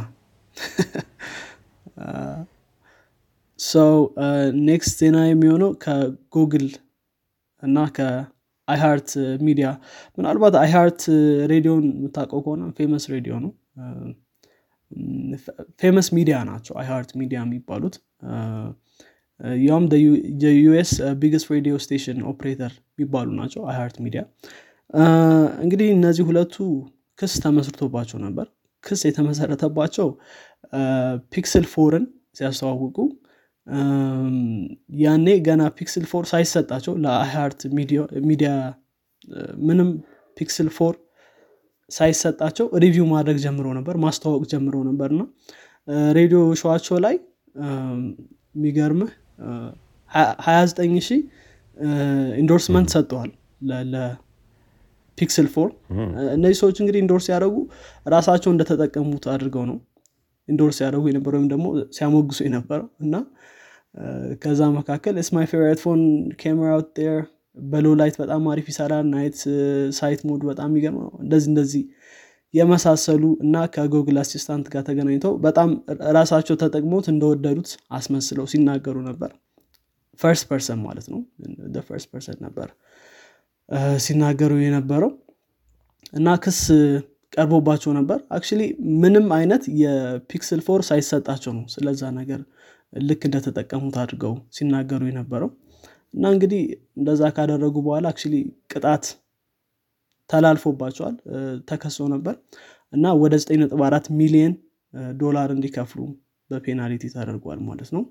[3.58, 3.92] so
[4.66, 6.66] next ዜና የሚሆነው ከጉግል
[7.62, 9.10] እና ከ iHeart
[9.46, 9.66] Media
[10.18, 11.02] ምናልባት iHeart
[11.52, 13.52] ሬዲዮን የምታውቀው ከሆነ famous ሬዲዮ ነው።
[15.80, 17.94] famous ሚዲያ ናቸው iHeart Media የሚባሉት።
[19.62, 19.84] ያውም
[20.44, 20.90] የ US
[21.22, 24.22] biggest radio station operator የሚባሉ ናቸው iHeart Media።
[25.64, 26.56] እንግዲህ እነዚህ ሁለቱ
[27.18, 28.46] ክስ ተመስርቶባቸው ነበር
[28.84, 30.08] ክስ የተመሰረተባቸው
[31.34, 32.04] Pixel 4 ን
[32.38, 32.96] ሲያስተዋውቁ
[35.02, 37.60] ያኔ ገና Pixel 4 ሳይሰጣቸው ለ iHeart
[38.30, 38.50] ሚዲያ
[39.68, 39.90] ምንም
[40.36, 40.94] Pixel 4
[41.90, 45.22] ሳይሰጣቸው review ማድረግ ጀምሮ ነበር ማስተዋወቅ ጀምሮ ነበር። እና
[46.18, 47.16] radio show ዋቸው ላይ
[48.54, 49.10] የሚገርምህ
[50.10, 51.20] 29 ሺህ
[52.42, 53.30] endorsement ሰጠዋል
[55.22, 55.68] ለ Pixel 4
[56.34, 57.56] እነዚህ ሰዎች እንግዲህ endorse ሲያደረጉ
[58.06, 59.76] ራሳቸው እንደተጠቀሙት አድርገው ነው
[60.48, 63.14] endorse ሲያደረጉ የነበረው ወይም ደግሞ ሲያሞግሱ የነበረው እና
[64.42, 66.00] ከዛ መካከል it's my favorite phone
[66.40, 66.96] camera out
[67.66, 69.36] በ low light በጣም አሪፍ ይሰራል night
[69.98, 71.82] sight mode በጣም የሚገርም ነው። እንደዚህ እንደዚህ
[72.54, 75.70] የመሳሰሉ እና ከ Google Assistant ጋር ተገናኝተው በጣም
[76.18, 79.30] ራሳቸው ተጠቅሞት እንደወደዱት አስመስለው ሲናገሩ ነበር።
[80.18, 81.20] first person ማለት ነው።
[81.88, 82.68] first person ነበር
[84.04, 85.10] ሲናገሩ የነበረው
[86.12, 86.60] እና ክስ
[87.32, 88.62] ቀርቦባቸው ነበር። actually
[89.02, 92.40] ምንም አይነት የ Pixel 4 ሳይሰጣቸው ነው ስለዛ ነገር
[92.92, 95.50] ልክ እንደተጠቀሙት አድርገው ሲናገሩ የነበረው።
[96.14, 96.62] እና እንግዲህ
[96.98, 98.34] እንደዛ ካደረጉ በኋላ አክቹሊ
[98.72, 99.04] ቅጣት
[100.30, 101.14] ተላልፎባቸዋል
[101.70, 102.34] ተከሶ ነበር
[102.92, 104.52] እና ወደ 9.4 ሚሊዮን
[105.18, 106.00] ዶላር እንዲከፍሉ
[106.50, 108.02] በፔናሊቲ ተደርጓል ማለት ነው።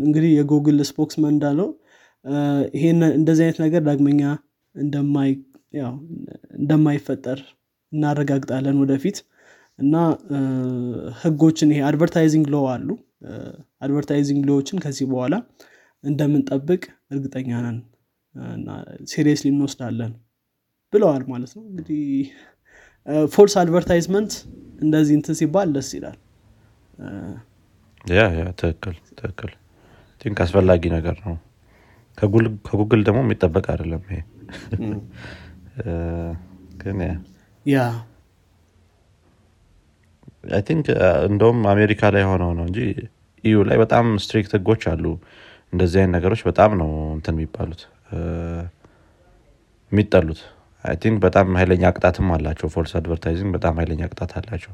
[0.00, 1.68] እንግዲህ የጉግል ስፖክስመን እንዳለው
[2.74, 4.22] ይሄን እንደዚህ አይነት ነገር ዳግመኛ
[6.60, 7.40] እንደማይፈጠር
[7.92, 9.18] እናረጋግጣለን ወደፊት።
[9.78, 9.94] እና
[11.20, 12.88] ህጎችን ይሄ advertising law አሉ።
[13.82, 15.34] advertising law ዎችን ከዚህ በኋላ
[16.04, 16.82] እንደምንጠብቅ
[17.12, 17.78] እርግጠኛ ነን።
[19.10, 20.12] seriously እንወስዳለን
[20.92, 22.02] ብለዋል ማለት ነው። እንግዲህ
[23.34, 24.32] false advertisement
[24.82, 26.18] እንደዚህ እንትን ሲባል ደስ ይላል።
[28.10, 29.52] yeah yeah ትክክል ትክክል።
[30.44, 31.34] አስፈላጊ ነገር ነው
[32.18, 34.20] ከጉግል ደግሞ የሚጠበቅ አይደለም ይሄ።
[36.82, 36.98] ግን
[37.66, 37.76] yeah
[40.50, 40.86] I think
[41.28, 42.78] እንደውም አሜሪካ ላይ ሆነው ነው እንጂ
[43.44, 45.04] EU ላይ በጣም strict ህጎች አሉ።
[45.72, 47.82] እንደዚህ አይነት ነገሮች በጣም ነው እንትን የሚባሉት።
[49.92, 50.40] የሚጠሉት።
[50.84, 54.72] I think በጣም ሀይለኛ ቅጣትም አላቸው። false advertising በጣም ሀይለኛ ቅጣት አላቸው።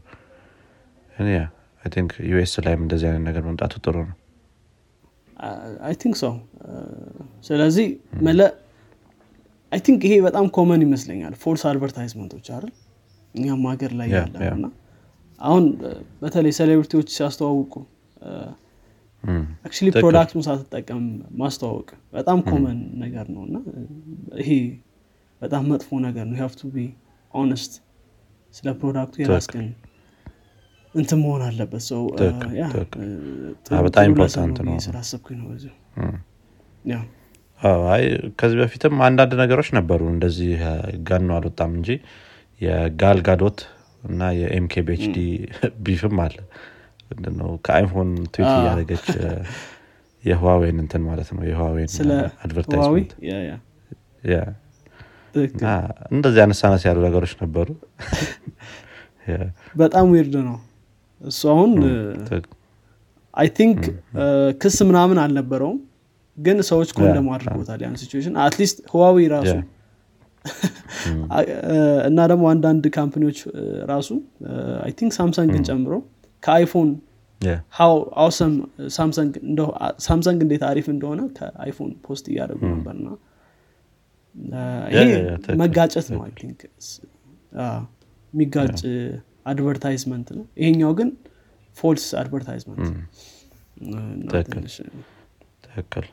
[1.82, 4.16] I think US ላይም እንደዚህ አይነት ነገር መምጣቱ ጥሩ ነው
[5.82, 6.35] I think ሰው
[7.44, 7.87] ስለዚህ
[8.26, 8.40] መለ
[9.72, 12.72] I think ይሄ በጣም common ይመስለኛል። false advertisement ኦች አይደል?
[13.35, 14.66] እኛም ሀገር ላይ ያለ እና
[15.40, 15.64] አሁን
[16.22, 17.74] በተለይ celebrity ዎች ሲያስተዋውቁ
[19.64, 21.05] actually product ኡን ሳትጠቀም
[21.40, 23.57] ማስተዋወቅ በጣም common ነገር ነው እና
[24.40, 24.50] ይሄ
[25.42, 26.86] በጣም መጥፎ ነገር ነው። have to be
[27.34, 27.72] honest
[28.55, 29.66] ስለ product ኡ የራስህን
[30.94, 32.00] እንትን መሆን አለበት። ሰው
[33.81, 35.72] በጣም important ነው ስላሰብኩኝ ነው በዚሁ
[37.90, 38.03] አይ
[38.38, 40.53] ከዚህ በፊትም አንዳንድ ነገሮች ነበሩ። እንደዚህ
[41.08, 41.88] ገኖ አልወጣም እንጂ
[42.61, 43.59] የጋል ጋዶት
[44.03, 45.16] እና የ MKBHD
[45.86, 46.37] beef ም አለ።
[47.11, 47.50] ምንድነው?
[47.64, 49.07] ከ iPhone tweet እያደረገች
[50.24, 51.90] የ Huawei ን እንትን ማለት ነው። የ Huawei ን
[52.44, 53.12] advertisement
[56.12, 57.68] እንደዚህ አነስ ያሉ ነገሮች ነበሩ።
[59.81, 60.57] በጣም weird ነው
[61.20, 61.70] እሱ አሁን
[63.34, 63.80] I think
[64.62, 65.78] ክስ ምናምን አልነበረውም
[66.38, 69.52] ግን ሰዎች condemn አድርጎታል ያን situation። at least Huawei ራሱ
[72.09, 73.38] እና ደግሞ አንዳንድ company ዎች
[73.90, 74.09] ራሱ
[74.84, 75.92] I think Samsung ን ጨምሮ
[76.42, 76.90] ከ iPhone
[80.06, 83.09] Samsung እንዴት አሪፍ እንደሆነ ከ iPhone post እያደረጉ ነበርና
[84.94, 85.11] ይሄ
[85.62, 86.60] መጋጨት ነው I think
[88.33, 88.80] የሚጋጭ
[89.46, 91.09] advertisement ነው። ይሄኛው ግን
[91.76, 92.86] false advertisement
[95.66, 96.07] ትክክል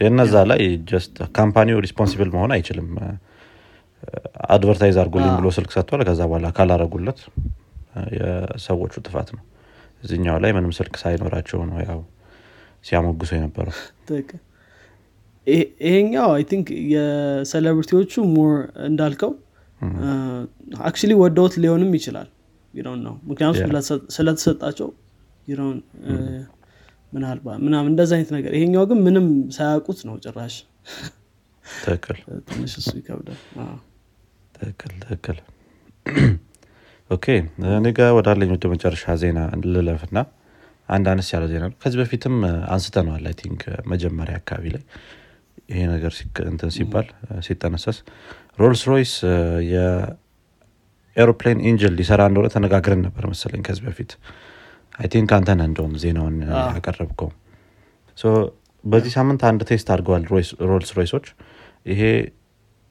[0.00, 2.88] የነዛ ላይ just company ው responsible መሆን አይችልም።
[4.54, 7.18] advertise አድርጉልኝ ብሎ ስልክ ሰጥቷል። ከዛ በኋላ ካላረጉለት
[8.16, 9.42] የሰዎቹ ጥፋት ነው።
[10.02, 12.00] እዚኛው ላይ ምንም ስልክ ሳይኖራቸው ነው ያው
[12.84, 13.76] ሲያሞግሱ የነበረው።
[15.82, 18.52] ይሄኛው I think የ celebrity ዎቹ more
[18.88, 19.32] እንዳልከው
[20.88, 22.28] actually ወደውት ሊሆንም ይችላል
[22.74, 23.70] ይረውን ነው ምክንያቱም
[24.16, 24.88] ስለተሰጣቸው
[25.48, 25.78] ይረውን
[27.12, 30.56] ምናልባት ምናምን እንደዚ አይነት ነገር። ይሄኛው ግን ምንም ሳያውቁት ነው ጭራሽ።
[31.64, 32.18] ትክክል.
[32.48, 33.40] ትንሽ እሱ ይከብዳል።
[34.54, 35.38] ትክክል ትክክል።
[37.10, 37.26] okay
[37.72, 40.18] እኔ ጋ ወዳለኝ ወደ መጨረሻ ዜና ልለፍ እና
[40.88, 42.36] አንድ አነስ ያለ ዜና ነው። ከዚህ በፊትም
[42.74, 44.82] አንስተነዋል I think መጀመሪያ አካባቢ ላይ
[45.70, 46.12] ይሄ ነገር
[46.44, 47.06] እንትን ሲባል
[47.46, 47.98] ሲጠነሰስ።
[48.58, 49.12] Rolls Royce
[51.20, 54.12] የ aeroplane engine ል ሊሰራ እንደሆነ ተነጋግረን ነበር መሰለኝ ከዚህ በፊት።
[54.94, 56.36] I think አንተ ነህ እንደውም ዜናውን
[56.74, 57.30] ያቀረብከው።
[58.84, 60.22] በዚህ ሳምንት አንድ test አድርገዋል
[60.68, 61.26] Rolls Royce ኦች።
[61.86, 62.02] ይሄ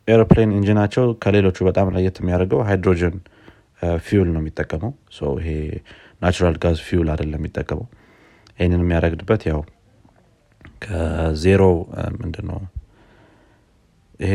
[0.07, 3.15] aeroplane engine ኣቸው ከሌሎቹ በጣም ለየት የሚያደርገው ሃይድሮጅን
[4.05, 4.91] fuel ነው የሚጠቀመው።
[5.39, 5.49] ይሄ
[6.21, 7.87] natural gas fuel አይደለም የሚጠቀመው።
[8.59, 9.59] ይህንን የሚያደርግበት ያው
[10.83, 11.61] ከዜሮ
[12.19, 12.59] ምንድን ነው
[14.19, 14.33] ይሄ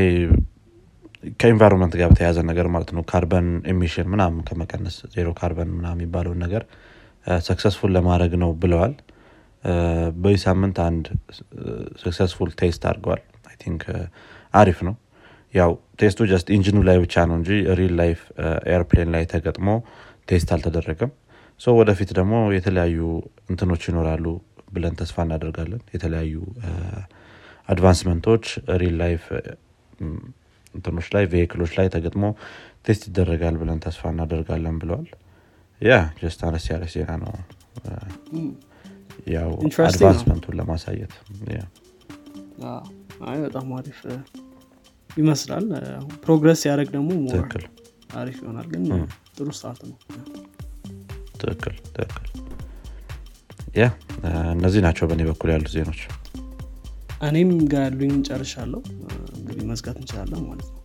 [1.41, 6.41] ከ environment ጋር በተያያዘ ነገር ማለት ነው። carbon emission ምናምን ከመቀነስ zero carbon ምናምን የሚባለውን
[6.45, 6.63] ነገር
[7.47, 8.95] successful ለማድረግ ነው ብለዋል።
[10.17, 11.05] በዚህ ሳምንት አንድ
[12.03, 13.23] successful test አድርገዋል።
[13.63, 13.83] think
[14.55, 14.95] አሪፍ ነው።
[15.55, 15.71] ያው
[16.01, 18.21] test ኡ just engine ኡ ላይ ብቻ ነው እንጂ real life
[18.75, 19.69] airplane ላይ ተገጥሞ
[20.31, 21.13] test አልተደረገም።
[21.61, 22.99] so ወደፊት ደግሞ የተለያዩ
[23.51, 24.27] እንትኖች ይኖራሉ
[24.73, 26.35] ብለን ተስፋ እናደርጋለን። የተለያዩ
[27.69, 28.45] advancement ኦች
[28.83, 29.25] real life
[30.75, 32.25] እንትኖች ላይ vehicle ኦች ላይ ተገጥሞ
[32.87, 35.09] test ይደረጋል ብለን ተስፋ እናደርጋለን ብለዋል።
[35.83, 37.33] ያ just አነስ ያለ ዜና ነው።
[39.35, 39.51] ያው
[39.85, 41.13] advancement ኡን ለማሳየት
[43.45, 44.01] በጣም አሪፍ
[45.11, 45.67] ይመስላል።
[46.25, 47.11] progress ሲያደርግ ደግሞ
[48.21, 48.83] አሪፍ ይሆናል ግን
[49.37, 49.97] ጥሩ start ነው።
[51.41, 52.29] ትክክል ትክክል።
[53.79, 53.85] yeah
[54.55, 56.01] እነዚህ ናቸው በእኔ በኩል ያሉት ዜኖች
[57.27, 58.81] እኔም ጋር ያሉኝ ጨርሻለሁ።
[59.39, 60.81] እንግዲህ መዝጋት እንችላለን ማለት ነው።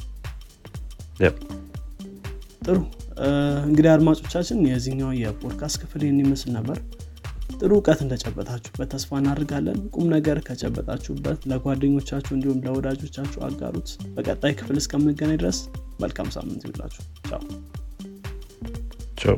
[2.65, 2.77] ጥሩ።
[3.67, 6.77] እንግዲህ አድማጮቻችን የዚህኛው የፖድካስት ክፍል ይህን ይመስል ነበር።
[7.59, 15.39] ጥሩ እውቀት እንደጨበጣችሁበት ተስፋ እናደርጋለን። ቁም ነገር ከጨበጣችሁበት ለጓደኞቻችሁ እንዲሁም ለወዳጆቻችሁ አጋሩት። በቀጣይ ክፍል እስከምንገናኝ
[15.43, 15.59] ድረስ
[15.99, 17.41] መልካም ሳምንት ይውላችሁ ቻው።
[19.17, 19.37] ቻው